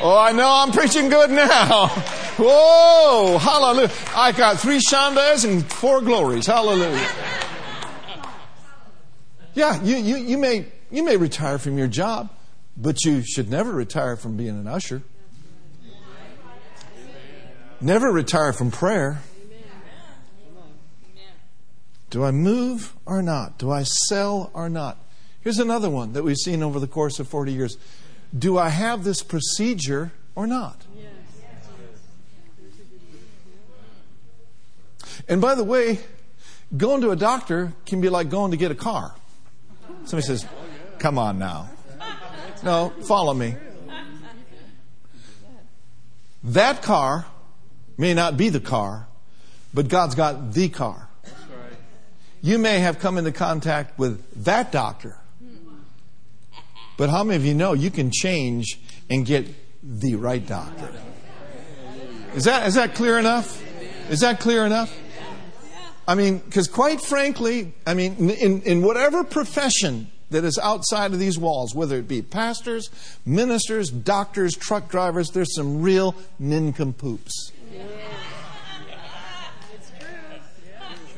Oh, 0.00 0.18
I 0.18 0.32
know 0.32 0.48
I'm 0.48 0.70
preaching 0.70 1.08
good 1.08 1.30
now. 1.30 1.88
Whoa, 2.38 3.38
hallelujah. 3.38 3.90
I 4.14 4.32
got 4.32 4.60
three 4.60 4.78
Shondas 4.78 5.50
and 5.50 5.64
four 5.64 6.02
glories. 6.02 6.46
Hallelujah. 6.46 7.08
Yeah, 9.56 9.82
you, 9.82 9.96
you, 9.96 10.16
you, 10.16 10.36
may, 10.36 10.66
you 10.90 11.02
may 11.02 11.16
retire 11.16 11.56
from 11.56 11.78
your 11.78 11.86
job, 11.86 12.28
but 12.76 13.06
you 13.06 13.22
should 13.22 13.50
never 13.50 13.72
retire 13.72 14.14
from 14.14 14.36
being 14.36 14.50
an 14.50 14.66
usher. 14.66 15.02
Never 17.80 18.12
retire 18.12 18.52
from 18.52 18.70
prayer. 18.70 19.22
Do 22.10 22.22
I 22.22 22.32
move 22.32 22.94
or 23.06 23.22
not? 23.22 23.56
Do 23.56 23.70
I 23.70 23.84
sell 23.84 24.50
or 24.52 24.68
not? 24.68 24.98
Here's 25.40 25.58
another 25.58 25.88
one 25.88 26.12
that 26.12 26.22
we've 26.22 26.36
seen 26.36 26.62
over 26.62 26.78
the 26.78 26.86
course 26.86 27.18
of 27.18 27.26
40 27.26 27.54
years. 27.54 27.78
Do 28.38 28.58
I 28.58 28.68
have 28.68 29.04
this 29.04 29.22
procedure 29.22 30.12
or 30.34 30.46
not? 30.46 30.84
And 35.26 35.40
by 35.40 35.54
the 35.54 35.64
way, 35.64 36.00
going 36.76 37.00
to 37.00 37.10
a 37.10 37.16
doctor 37.16 37.72
can 37.86 38.02
be 38.02 38.10
like 38.10 38.28
going 38.28 38.50
to 38.50 38.58
get 38.58 38.70
a 38.70 38.74
car. 38.74 39.14
Somebody 40.06 40.26
says, 40.26 40.46
Come 40.98 41.18
on 41.18 41.38
now. 41.38 41.68
No, 42.62 42.92
follow 43.06 43.34
me. 43.34 43.56
That 46.44 46.80
car 46.80 47.26
may 47.98 48.14
not 48.14 48.36
be 48.36 48.48
the 48.48 48.60
car, 48.60 49.08
but 49.74 49.88
God's 49.88 50.14
got 50.14 50.52
the 50.52 50.68
car. 50.68 51.08
You 52.40 52.58
may 52.58 52.78
have 52.78 53.00
come 53.00 53.18
into 53.18 53.32
contact 53.32 53.98
with 53.98 54.44
that 54.44 54.70
doctor, 54.70 55.18
But 56.96 57.10
how 57.10 57.24
many 57.24 57.36
of 57.36 57.44
you 57.44 57.54
know 57.54 57.72
you 57.72 57.90
can 57.90 58.10
change 58.12 58.78
and 59.10 59.26
get 59.26 59.46
the 59.82 60.14
right 60.14 60.46
doctor? 60.46 60.92
Is 62.34 62.44
that, 62.44 62.68
is 62.68 62.74
that 62.74 62.94
clear 62.94 63.18
enough? 63.18 63.62
Is 64.08 64.20
that 64.20 64.38
clear 64.38 64.64
enough? 64.64 64.96
I 66.08 66.14
mean, 66.14 66.38
because 66.38 66.68
quite 66.68 67.00
frankly, 67.00 67.74
I 67.86 67.94
mean, 67.94 68.30
in, 68.30 68.62
in 68.62 68.82
whatever 68.82 69.24
profession 69.24 70.10
that 70.30 70.44
is 70.44 70.58
outside 70.62 71.12
of 71.12 71.18
these 71.18 71.38
walls, 71.38 71.74
whether 71.74 71.96
it 71.96 72.08
be 72.08 72.22
pastors, 72.22 72.90
ministers, 73.24 73.90
doctors, 73.90 74.54
truck 74.54 74.88
drivers, 74.88 75.30
there's 75.30 75.54
some 75.54 75.82
real 75.82 76.14
nincompoops. 76.38 77.52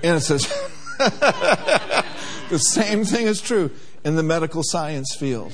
And 0.02 0.16
it 0.16 0.20
says, 0.20 0.46
the 0.98 2.58
same 2.58 3.04
thing 3.04 3.26
is 3.26 3.40
true 3.40 3.70
in 4.04 4.16
the 4.16 4.22
medical 4.22 4.62
science 4.64 5.16
field. 5.18 5.52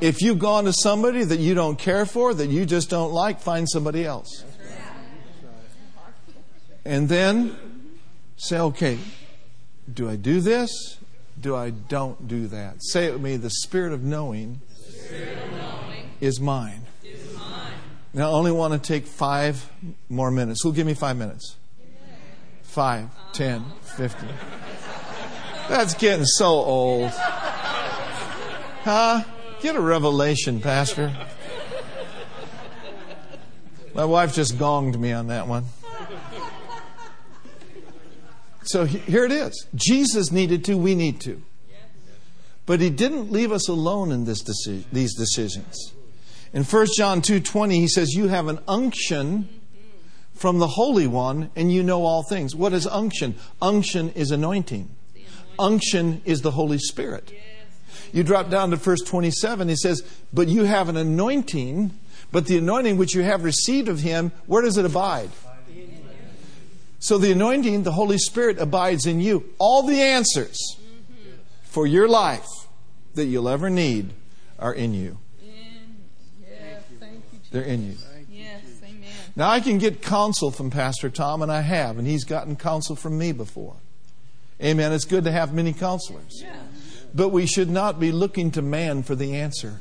If 0.00 0.20
you've 0.20 0.40
gone 0.40 0.64
to 0.64 0.72
somebody 0.72 1.24
that 1.24 1.38
you 1.38 1.54
don't 1.54 1.78
care 1.78 2.04
for, 2.04 2.34
that 2.34 2.48
you 2.48 2.66
just 2.66 2.90
don't 2.90 3.12
like, 3.12 3.40
find 3.40 3.68
somebody 3.68 4.04
else. 4.04 4.44
And 6.84 7.08
then 7.08 7.73
say, 8.36 8.58
okay, 8.58 8.98
do 9.92 10.08
I 10.08 10.16
do 10.16 10.40
this? 10.40 10.98
Do 11.40 11.56
I 11.56 11.70
don't 11.70 12.28
do 12.28 12.46
that? 12.48 12.76
Say 12.80 13.06
it 13.06 13.12
with 13.14 13.22
me 13.22 13.36
the 13.36 13.50
spirit 13.50 13.92
of 13.92 14.02
knowing, 14.02 14.60
Spirit 14.88 15.38
of 15.38 15.52
knowing 15.52 16.10
is 16.20 16.40
mine. 16.40 16.82
is 17.02 17.34
mine. 17.36 17.72
Now, 18.12 18.30
I 18.30 18.32
only 18.32 18.52
want 18.52 18.72
to 18.72 18.78
take 18.78 19.06
five 19.06 19.70
more 20.08 20.30
minutes. 20.30 20.62
Who'll 20.62 20.72
give 20.72 20.86
me 20.86 20.94
five 20.94 21.16
minutes? 21.16 21.56
Five, 22.62 23.08
ten, 23.32 23.64
fifty. 23.82 24.26
That's 25.68 25.94
getting 25.94 26.24
so 26.24 26.46
old. 26.46 27.10
Huh? 28.84 29.24
Get 29.60 29.76
a 29.76 29.80
revelation, 29.80 30.60
Pastor. 30.60 31.16
My 33.94 34.04
wife 34.04 34.34
just 34.34 34.56
gonged 34.58 34.98
me 34.98 35.12
on 35.12 35.28
that 35.28 35.46
one. 35.46 35.64
So 38.64 38.84
here 38.86 39.24
it 39.24 39.32
is. 39.32 39.66
Jesus 39.74 40.32
needed 40.32 40.64
to, 40.64 40.76
we 40.76 40.94
need 40.94 41.20
to. 41.22 41.42
But 42.66 42.80
he 42.80 42.90
didn't 42.90 43.30
leave 43.30 43.52
us 43.52 43.68
alone 43.68 44.10
in 44.10 44.24
this 44.24 44.42
deci- 44.42 44.84
these 44.90 45.14
decisions. 45.14 45.92
In 46.52 46.64
1 46.64 46.86
John 46.96 47.20
2:20 47.20 47.74
he 47.74 47.88
says 47.88 48.14
you 48.14 48.28
have 48.28 48.48
an 48.48 48.58
unction 48.66 49.48
from 50.34 50.58
the 50.58 50.68
Holy 50.68 51.06
One 51.06 51.50
and 51.54 51.70
you 51.70 51.82
know 51.82 52.04
all 52.04 52.22
things. 52.22 52.54
What 52.56 52.72
is 52.72 52.86
unction? 52.86 53.34
Unction 53.60 54.10
is 54.10 54.30
anointing. 54.30 54.88
Unction 55.58 56.22
is 56.24 56.40
the 56.40 56.52
Holy 56.52 56.78
Spirit. 56.78 57.32
You 58.12 58.22
drop 58.22 58.48
down 58.48 58.70
to 58.70 58.76
verse 58.76 59.02
27 59.02 59.68
he 59.68 59.76
says, 59.76 60.02
"But 60.32 60.48
you 60.48 60.64
have 60.64 60.88
an 60.88 60.96
anointing, 60.96 61.90
but 62.32 62.46
the 62.46 62.58
anointing 62.58 62.96
which 62.96 63.14
you 63.14 63.22
have 63.22 63.44
received 63.44 63.88
of 63.88 64.00
him, 64.00 64.32
where 64.46 64.62
does 64.62 64.78
it 64.78 64.84
abide?" 64.84 65.30
So 67.04 67.18
the 67.18 67.32
anointing, 67.32 67.82
the 67.82 67.92
Holy 67.92 68.16
Spirit 68.16 68.58
abides 68.58 69.04
in 69.04 69.20
you. 69.20 69.44
All 69.58 69.82
the 69.82 70.00
answers 70.00 70.58
for 71.64 71.86
your 71.86 72.08
life 72.08 72.48
that 73.12 73.26
you'll 73.26 73.50
ever 73.50 73.68
need 73.68 74.14
are 74.58 74.72
in 74.72 74.94
you. 74.94 75.18
They're 77.50 77.62
in 77.62 77.88
you. 77.88 77.98
Now, 79.36 79.50
I 79.50 79.60
can 79.60 79.76
get 79.76 80.00
counsel 80.00 80.50
from 80.50 80.70
Pastor 80.70 81.10
Tom, 81.10 81.42
and 81.42 81.52
I 81.52 81.60
have, 81.60 81.98
and 81.98 82.06
he's 82.06 82.24
gotten 82.24 82.56
counsel 82.56 82.96
from 82.96 83.18
me 83.18 83.32
before. 83.32 83.76
Amen. 84.62 84.90
It's 84.90 85.04
good 85.04 85.24
to 85.24 85.30
have 85.30 85.52
many 85.52 85.74
counselors. 85.74 86.42
But 87.14 87.28
we 87.28 87.44
should 87.44 87.68
not 87.68 88.00
be 88.00 88.12
looking 88.12 88.50
to 88.52 88.62
man 88.62 89.02
for 89.02 89.14
the 89.14 89.36
answer. 89.36 89.80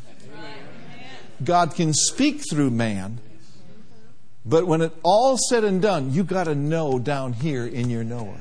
God 1.42 1.74
can 1.74 1.94
speak 1.94 2.42
through 2.50 2.72
man, 2.72 3.22
but 4.46 4.68
when 4.68 4.82
it 4.82 4.92
all 5.04 5.38
said 5.38 5.64
and 5.64 5.82
done, 5.82 6.12
you 6.12 6.24
got 6.24 6.46
to 6.46 6.56
know 6.56 7.00
down 7.00 7.34
here 7.34 7.66
in 7.66 7.90
your 7.90 8.04
knower. 8.04 8.40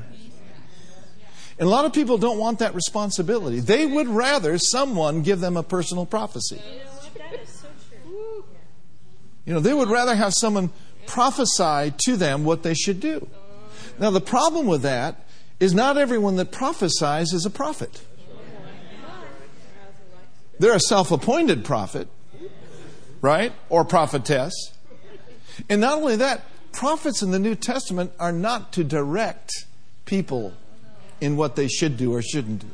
And 1.58 1.68
a 1.68 1.70
lot 1.70 1.84
of 1.84 1.92
people 1.92 2.18
don't 2.18 2.38
want 2.38 2.58
that 2.58 2.74
responsibility. 2.74 3.60
They 3.60 3.86
would 3.86 4.08
rather 4.08 4.58
someone 4.58 5.22
give 5.22 5.40
them 5.40 5.56
a 5.56 5.62
personal 5.62 6.06
prophecy. 6.06 6.60
You 9.44 9.54
know, 9.54 9.60
they 9.60 9.74
would 9.74 9.88
rather 9.88 10.14
have 10.14 10.32
someone 10.34 10.70
prophesy 11.06 11.92
to 12.04 12.16
them 12.16 12.44
what 12.44 12.62
they 12.62 12.74
should 12.74 13.00
do. 13.00 13.28
Now, 13.98 14.10
the 14.10 14.20
problem 14.20 14.66
with 14.66 14.82
that 14.82 15.26
is 15.60 15.74
not 15.74 15.96
everyone 15.96 16.36
that 16.36 16.50
prophesies 16.50 17.32
is 17.32 17.46
a 17.46 17.50
prophet. 17.50 18.02
They're 20.58 20.74
a 20.74 20.80
self 20.80 21.10
appointed 21.10 21.64
prophet, 21.64 22.08
right? 23.20 23.52
Or 23.68 23.84
prophetess. 23.84 24.52
And 25.68 25.80
not 25.80 25.98
only 25.98 26.16
that, 26.16 26.44
prophets 26.72 27.22
in 27.22 27.30
the 27.30 27.38
New 27.38 27.54
Testament 27.54 28.12
are 28.18 28.32
not 28.32 28.72
to 28.72 28.84
direct 28.84 29.66
people 30.04 30.52
in 31.20 31.36
what 31.36 31.56
they 31.56 31.68
should 31.68 31.96
do 31.96 32.12
or 32.14 32.22
shouldn't 32.22 32.60
do. 32.60 32.68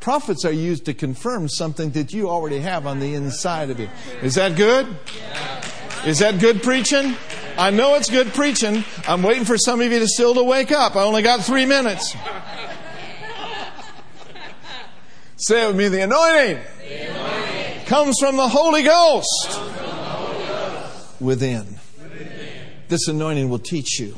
Prophets 0.00 0.44
are 0.44 0.52
used 0.52 0.84
to 0.84 0.94
confirm 0.94 1.48
something 1.48 1.90
that 1.92 2.12
you 2.12 2.28
already 2.28 2.58
have 2.58 2.86
on 2.86 3.00
the 3.00 3.14
inside 3.14 3.70
of 3.70 3.80
you. 3.80 3.88
Is 4.22 4.34
that 4.34 4.56
good? 4.56 4.86
Is 6.04 6.18
that 6.18 6.40
good 6.40 6.62
preaching? 6.62 7.16
I 7.56 7.70
know 7.70 7.94
it's 7.94 8.10
good 8.10 8.34
preaching. 8.34 8.84
I'm 9.08 9.22
waiting 9.22 9.44
for 9.44 9.56
some 9.56 9.80
of 9.80 9.90
you 9.90 10.00
to 10.00 10.08
still 10.08 10.34
to 10.34 10.42
wake 10.42 10.72
up. 10.72 10.96
I 10.96 11.02
only 11.02 11.22
got 11.22 11.40
three 11.42 11.64
minutes. 11.64 12.14
Say 15.36 15.64
it 15.64 15.66
with 15.68 15.76
me 15.76 15.88
the 15.88 16.02
anointing, 16.02 16.58
comes 17.86 18.16
from 18.20 18.36
the 18.36 18.48
Holy 18.48 18.82
Ghost, 18.82 19.60
within. 21.20 21.73
This 22.88 23.08
anointing 23.08 23.48
will 23.48 23.58
teach 23.58 23.98
you. 23.98 24.16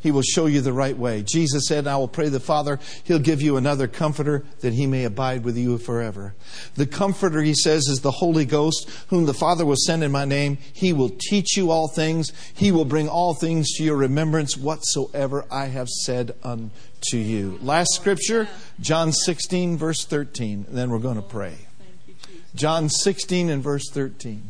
He 0.00 0.10
will 0.10 0.22
show 0.22 0.46
you 0.46 0.62
the 0.62 0.72
right 0.72 0.96
way. 0.96 1.22
Jesus 1.22 1.66
said, 1.66 1.86
I 1.86 1.96
will 1.98 2.08
pray 2.08 2.30
the 2.30 2.40
Father, 2.40 2.78
He'll 3.04 3.18
give 3.18 3.42
you 3.42 3.56
another 3.56 3.86
comforter 3.86 4.44
that 4.60 4.72
He 4.72 4.86
may 4.86 5.04
abide 5.04 5.44
with 5.44 5.58
you 5.58 5.76
forever. 5.76 6.34
The 6.74 6.86
comforter, 6.86 7.42
He 7.42 7.54
says, 7.54 7.86
is 7.86 8.00
the 8.00 8.10
Holy 8.10 8.46
Ghost, 8.46 8.88
whom 9.08 9.26
the 9.26 9.34
Father 9.34 9.66
will 9.66 9.76
send 9.76 10.02
in 10.02 10.10
my 10.10 10.24
name. 10.24 10.56
He 10.72 10.94
will 10.94 11.10
teach 11.10 11.56
you 11.56 11.70
all 11.70 11.88
things. 11.88 12.32
He 12.54 12.72
will 12.72 12.86
bring 12.86 13.08
all 13.08 13.34
things 13.34 13.72
to 13.76 13.84
your 13.84 13.96
remembrance 13.96 14.56
whatsoever 14.56 15.44
I 15.50 15.66
have 15.66 15.88
said 15.88 16.34
unto 16.42 17.18
you. 17.18 17.58
Last 17.60 17.90
scripture, 17.92 18.48
John 18.80 19.12
16, 19.12 19.76
verse 19.76 20.06
13. 20.06 20.64
And 20.68 20.78
then 20.78 20.90
we're 20.90 20.98
going 20.98 21.16
to 21.16 21.22
pray. 21.22 21.54
John 22.54 22.88
16 22.88 23.50
and 23.50 23.62
verse 23.62 23.88
13. 23.90 24.42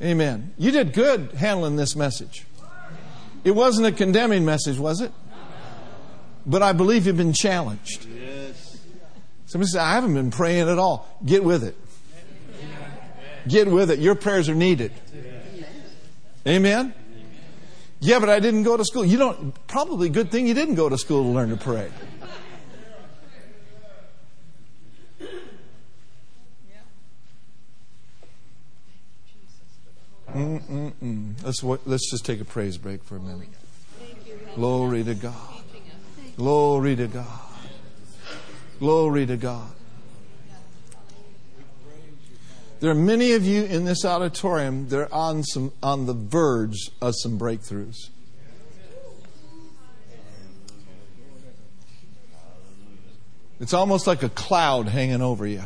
Amen. 0.00 0.54
You 0.58 0.70
did 0.70 0.92
good 0.92 1.32
handling 1.32 1.76
this 1.76 1.94
message. 1.94 2.44
It 3.44 3.52
wasn't 3.52 3.86
a 3.86 3.92
condemning 3.92 4.44
message, 4.44 4.78
was 4.78 5.00
it? 5.00 5.12
But 6.46 6.62
I 6.62 6.72
believe 6.72 7.06
you've 7.06 7.16
been 7.16 7.32
challenged. 7.32 8.06
Yes. 8.06 8.78
Somebody 9.46 9.70
said, 9.70 9.80
I 9.80 9.92
haven't 9.92 10.14
been 10.14 10.30
praying 10.30 10.68
at 10.68 10.78
all. 10.78 11.06
Get 11.24 11.44
with 11.44 11.62
it. 11.62 11.76
Get 13.46 13.68
with 13.68 13.90
it. 13.90 13.98
Your 13.98 14.14
prayers 14.14 14.48
are 14.48 14.54
needed. 14.54 14.92
Amen? 16.46 16.94
Yeah, 18.00 18.18
but 18.18 18.28
I 18.28 18.40
didn't 18.40 18.64
go 18.64 18.76
to 18.76 18.84
school. 18.84 19.04
You 19.04 19.16
don't, 19.16 19.66
probably 19.66 20.08
good 20.08 20.30
thing 20.30 20.46
you 20.46 20.54
didn't 20.54 20.74
go 20.74 20.88
to 20.88 20.98
school 20.98 21.22
to 21.22 21.28
learn 21.28 21.50
to 21.50 21.56
pray. 21.56 21.90
Mm-mm-mm. 30.34 31.44
Let's, 31.44 31.62
wa- 31.62 31.78
let's 31.86 32.10
just 32.10 32.24
take 32.24 32.40
a 32.40 32.44
praise 32.44 32.76
break 32.76 33.04
for 33.04 33.16
a 33.16 33.20
minute. 33.20 33.48
Glory 34.56 35.04
to 35.04 35.14
God. 35.14 35.62
Glory 36.36 36.96
to 36.96 37.06
God. 37.06 37.40
Glory 38.80 39.26
to 39.26 39.36
God. 39.36 39.70
There 42.80 42.90
are 42.90 42.96
many 42.96 43.32
of 43.32 43.44
you 43.46 43.62
in 43.64 43.84
this 43.84 44.04
auditorium 44.04 44.88
that 44.88 44.98
are 44.98 45.14
on, 45.14 45.44
some, 45.44 45.72
on 45.82 46.06
the 46.06 46.12
verge 46.12 46.90
of 47.00 47.14
some 47.16 47.38
breakthroughs. 47.38 48.10
It's 53.60 53.72
almost 53.72 54.06
like 54.06 54.22
a 54.24 54.28
cloud 54.28 54.88
hanging 54.88 55.22
over 55.22 55.46
you. 55.46 55.62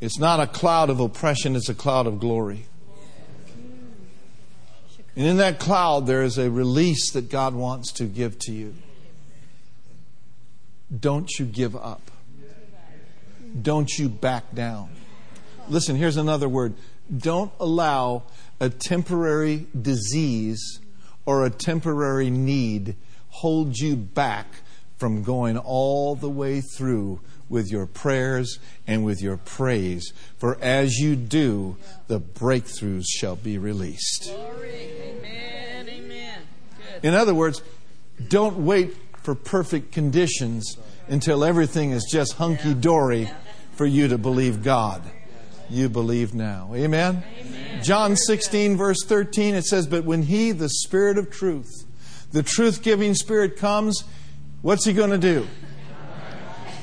It's 0.00 0.18
not 0.18 0.40
a 0.40 0.46
cloud 0.46 0.90
of 0.90 1.00
oppression, 1.00 1.56
it's 1.56 1.68
a 1.68 1.74
cloud 1.74 2.06
of 2.06 2.18
glory. 2.18 2.66
And 5.18 5.26
in 5.26 5.38
that 5.38 5.58
cloud, 5.58 6.06
there 6.06 6.22
is 6.22 6.38
a 6.38 6.48
release 6.48 7.10
that 7.10 7.28
God 7.28 7.52
wants 7.52 7.90
to 7.94 8.04
give 8.04 8.38
to 8.38 8.52
you. 8.52 8.72
Don't 10.96 11.28
you 11.40 11.44
give 11.44 11.74
up. 11.74 12.12
Don't 13.60 13.90
you 13.98 14.08
back 14.08 14.54
down. 14.54 14.90
Listen, 15.68 15.96
here's 15.96 16.16
another 16.16 16.48
word. 16.48 16.74
Don't 17.14 17.50
allow 17.58 18.22
a 18.60 18.70
temporary 18.70 19.66
disease 19.82 20.78
or 21.26 21.44
a 21.44 21.50
temporary 21.50 22.30
need 22.30 22.94
hold 23.30 23.76
you 23.76 23.96
back 23.96 24.46
from 24.98 25.24
going 25.24 25.58
all 25.58 26.14
the 26.14 26.30
way 26.30 26.60
through 26.60 27.20
with 27.48 27.70
your 27.70 27.86
prayers 27.86 28.58
and 28.86 29.04
with 29.04 29.22
your 29.22 29.36
praise. 29.36 30.12
For 30.38 30.58
as 30.60 30.98
you 30.98 31.16
do, 31.16 31.76
the 32.06 32.20
breakthroughs 32.20 33.04
shall 33.08 33.36
be 33.36 33.58
released. 33.58 34.30
Glory. 34.34 34.90
Amen. 35.00 35.88
Amen. 35.88 36.42
In 37.02 37.14
other 37.14 37.34
words, 37.34 37.62
don't 38.28 38.64
wait 38.64 38.94
for 39.22 39.34
perfect 39.34 39.92
conditions 39.92 40.76
until 41.08 41.44
everything 41.44 41.92
is 41.92 42.08
just 42.10 42.34
hunky 42.34 42.74
dory 42.74 43.30
for 43.72 43.86
you 43.86 44.08
to 44.08 44.18
believe 44.18 44.62
God. 44.62 45.02
You 45.70 45.88
believe 45.88 46.34
now. 46.34 46.72
Amen? 46.74 47.22
John 47.82 48.16
16, 48.16 48.76
verse 48.76 49.04
13, 49.04 49.54
it 49.54 49.64
says, 49.64 49.86
But 49.86 50.04
when 50.04 50.22
He, 50.22 50.52
the 50.52 50.68
Spirit 50.68 51.18
of 51.18 51.30
truth, 51.30 51.70
the 52.32 52.42
truth 52.42 52.82
giving 52.82 53.14
Spirit 53.14 53.56
comes, 53.56 54.02
what's 54.62 54.84
He 54.84 54.92
going 54.92 55.10
to 55.10 55.18
do? 55.18 55.46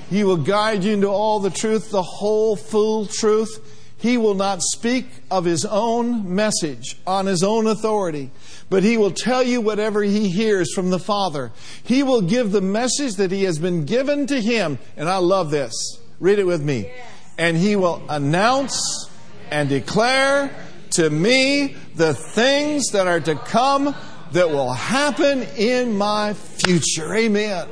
He 0.10 0.24
will 0.24 0.38
guide 0.38 0.84
you 0.84 0.94
into 0.94 1.08
all 1.08 1.40
the 1.40 1.50
truth, 1.50 1.92
the 1.92 2.04
whole 2.04 2.56
full 2.56 3.06
truth. 3.06 3.82
He 3.98 4.18
will 4.18 4.36
not 4.36 4.62
speak 4.62 5.08
of 5.32 5.46
his 5.46 5.66
own 5.66 6.36
message 6.36 6.98
on 7.08 7.26
his 7.26 7.44
own 7.44 7.66
authority, 7.66 8.30
but 8.70 8.84
he 8.84 8.98
will 8.98 9.12
tell 9.12 9.42
you 9.42 9.62
whatever 9.62 10.04
he 10.04 10.30
hears 10.30 10.74
from 10.74 10.92
the 10.92 11.00
Father. 11.00 11.52
He 11.84 12.04
will 12.04 12.22
give 12.22 12.52
the 12.52 12.62
message 12.62 13.16
that 13.16 13.32
he 13.32 13.44
has 13.44 13.58
been 13.58 13.86
given 13.86 14.28
to 14.28 14.40
him. 14.40 14.78
And 14.96 15.10
I 15.10 15.18
love 15.18 15.50
this. 15.50 15.74
Read 16.20 16.40
it 16.40 16.46
with 16.46 16.62
me. 16.62 16.92
And 17.38 17.58
he 17.58 17.76
will 17.76 18.04
announce 18.10 19.10
and 19.50 19.70
declare 19.70 20.56
to 20.92 21.10
me 21.10 21.76
the 21.96 22.14
things 22.14 22.92
that 22.92 23.08
are 23.08 23.20
to 23.22 23.36
come 23.36 23.96
that 24.34 24.50
will 24.50 24.74
happen 24.74 25.44
in 25.58 25.98
my 25.98 26.34
future. 26.34 27.14
Amen. 27.14 27.68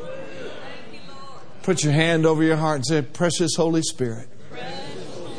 Put 1.63 1.83
your 1.83 1.93
hand 1.93 2.25
over 2.25 2.43
your 2.43 2.57
heart 2.57 2.77
and 2.77 2.85
say, 2.85 3.01
Precious 3.01 3.55
Holy 3.55 3.81
Spirit, 3.81 4.27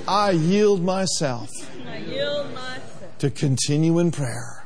I 0.08 0.30
yield 0.30 0.82
myself 0.82 1.50
I 1.86 1.98
yield 1.98 2.52
myself 2.54 3.18
to 3.18 3.30
continue 3.30 3.98
in 3.98 4.10
prayer. 4.10 4.64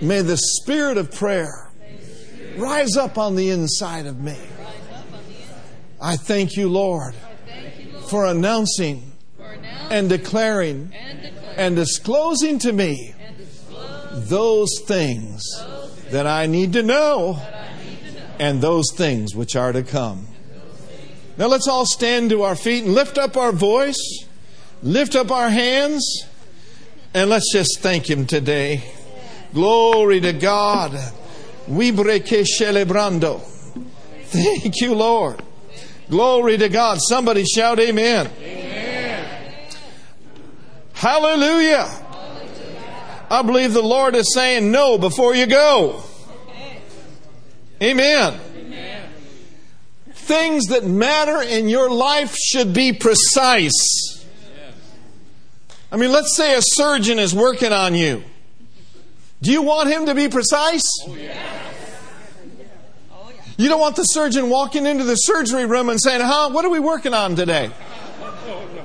May 0.00 0.22
the 0.22 0.36
spirit 0.36 0.96
of 0.96 1.12
prayer 1.12 1.70
rise 2.56 2.96
up 2.96 3.18
on 3.18 3.36
the 3.36 3.50
inside 3.50 4.06
of 4.06 4.20
me. 4.20 4.36
I 6.00 6.16
thank 6.16 6.56
you, 6.56 6.68
Lord, 6.68 7.14
Thank 7.46 7.84
you, 7.84 7.92
Lord, 7.92 8.04
for 8.04 8.26
announcing 8.26 9.12
and 9.90 10.08
declaring 10.08 10.92
and 11.56 11.74
disclosing 11.74 12.58
to 12.60 12.72
me 12.72 13.14
those 14.12 14.70
things 14.84 15.42
that 16.10 16.26
I 16.26 16.46
need 16.46 16.74
to 16.74 16.82
know 16.82 17.40
and 18.38 18.60
those 18.60 18.86
things 18.94 19.34
which 19.34 19.56
are 19.56 19.72
to 19.72 19.82
come. 19.82 20.28
Now 21.36 21.46
let's 21.48 21.66
all 21.66 21.86
stand 21.86 22.30
to 22.30 22.42
our 22.42 22.54
feet 22.54 22.84
and 22.84 22.94
lift 22.94 23.18
up 23.18 23.36
our 23.36 23.52
voice, 23.52 24.24
lift 24.82 25.16
up 25.16 25.30
our 25.30 25.50
hands, 25.50 26.26
and 27.12 27.28
let's 27.28 27.52
just 27.52 27.80
thank 27.80 28.08
Him 28.08 28.26
today. 28.26 28.82
Glory 29.52 30.20
to 30.20 30.32
God. 30.32 30.92
Vibreke 31.68 32.44
celebrando. 32.44 33.40
Thank 34.24 34.80
you, 34.80 34.94
Lord. 34.94 35.42
Glory 36.08 36.56
to 36.58 36.68
God. 36.68 36.98
Somebody 37.00 37.44
shout 37.44 37.80
amen. 37.80 38.30
Hallelujah. 40.92 41.88
I 43.30 43.42
believe 43.42 43.72
the 43.72 43.82
Lord 43.82 44.14
is 44.14 44.32
saying 44.32 44.70
know 44.70 44.98
before 44.98 45.34
you 45.34 45.46
go. 45.46 46.02
Amen. 47.82 48.40
Things 50.24 50.68
that 50.68 50.86
matter 50.86 51.42
in 51.42 51.68
your 51.68 51.90
life 51.90 52.34
should 52.34 52.72
be 52.72 52.94
precise. 52.94 54.24
I 55.92 55.96
mean, 55.96 56.12
let's 56.12 56.34
say 56.34 56.56
a 56.56 56.62
surgeon 56.62 57.18
is 57.18 57.34
working 57.34 57.72
on 57.72 57.94
you. 57.94 58.24
Do 59.42 59.52
you 59.52 59.60
want 59.60 59.90
him 59.90 60.06
to 60.06 60.14
be 60.14 60.28
precise? 60.28 60.82
You 63.58 63.68
don't 63.68 63.80
want 63.80 63.96
the 63.96 64.04
surgeon 64.04 64.48
walking 64.48 64.86
into 64.86 65.04
the 65.04 65.14
surgery 65.14 65.66
room 65.66 65.90
and 65.90 66.00
saying, 66.00 66.22
Huh, 66.22 66.48
what 66.50 66.64
are 66.64 66.70
we 66.70 66.80
working 66.80 67.12
on 67.12 67.36
today? 67.36 67.66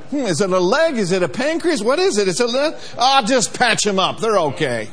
Hmm, 0.09 0.17
is 0.17 0.41
it 0.41 0.49
a 0.49 0.59
leg? 0.59 0.97
Is 0.97 1.13
it 1.13 1.23
a 1.23 1.29
pancreas? 1.29 1.81
What 1.81 1.99
is 1.99 2.17
it? 2.17 2.27
It's 2.27 2.41
a. 2.41 2.47
Le- 2.47 2.77
I'll 2.97 3.23
just 3.23 3.57
patch 3.57 3.83
them 3.83 3.97
up. 3.97 4.19
They're 4.19 4.39
okay. 4.39 4.89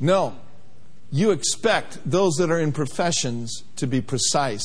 No. 0.00 0.34
You 1.12 1.30
expect 1.30 1.98
those 2.04 2.34
that 2.36 2.50
are 2.50 2.58
in 2.58 2.72
professions 2.72 3.62
to 3.82 3.86
be 3.88 4.00
precise. 4.00 4.64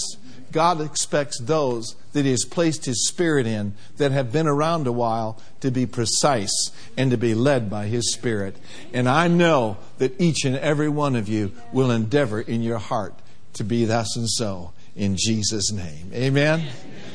God 0.52 0.80
expects 0.80 1.42
those 1.42 1.96
that 2.14 2.24
He 2.24 2.30
has 2.32 2.46
placed 2.46 2.86
His 2.86 3.08
Spirit 3.08 3.48
in 3.48 3.74
that 3.98 4.12
have 4.12 4.32
been 4.32 4.48
around 4.48 4.86
a 4.86 4.92
while 4.92 5.42
to 5.62 5.72
be 5.72 5.88
precise 5.88 6.72
and 6.96 7.10
to 7.10 7.18
be 7.18 7.34
led 7.34 7.68
by 7.68 7.88
His 7.88 8.14
Spirit. 8.14 8.56
And 8.94 9.10
I 9.10 9.28
know 9.28 9.78
that 9.98 10.22
each 10.22 10.46
and 10.46 10.56
every 10.56 10.88
one 10.88 11.16
of 11.16 11.28
you 11.28 11.52
will 11.74 11.90
endeavor 11.90 12.40
in 12.40 12.62
your 12.62 12.78
heart 12.78 13.16
to 13.54 13.64
be 13.64 13.86
thus 13.86 14.16
and 14.16 14.30
so 14.30 14.72
in 14.96 15.18
Jesus' 15.18 15.72
name. 15.72 16.12
Amen. 16.14 16.64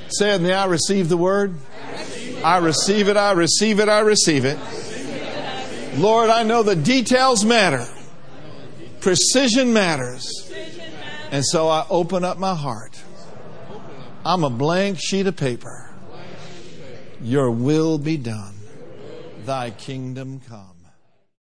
Say 0.09 0.35
it, 0.35 0.41
may 0.41 0.55
I 0.55 0.67
receive 0.67 1.09
the 1.09 1.17
word? 1.17 1.55
I 2.43 2.59
receive 2.59 3.09
it, 3.09 3.17
I 3.17 3.31
receive 3.33 3.79
it, 3.79 3.89
I 3.89 4.01
receive 4.01 4.45
it. 4.45 4.59
Lord, 5.99 6.31
I 6.31 6.43
know 6.43 6.65
the 6.65 6.75
details 6.75 7.45
matter. 7.45 7.87
Precision 9.01 9.73
matters. 9.73 10.42
And 11.33 11.43
so 11.47 11.69
I 11.69 11.87
open 11.89 12.25
up 12.25 12.39
my 12.39 12.55
heart. 12.55 13.03
I'm 14.25 14.45
a 14.45 14.51
blank 14.51 14.99
sheet 15.01 15.27
of 15.27 15.35
paper. 15.35 15.89
Your 17.23 17.51
will 17.51 17.97
be 17.97 18.19
done. 18.19 18.55
Thy 19.47 19.71
kingdom 19.71 20.41
come. 20.47 20.72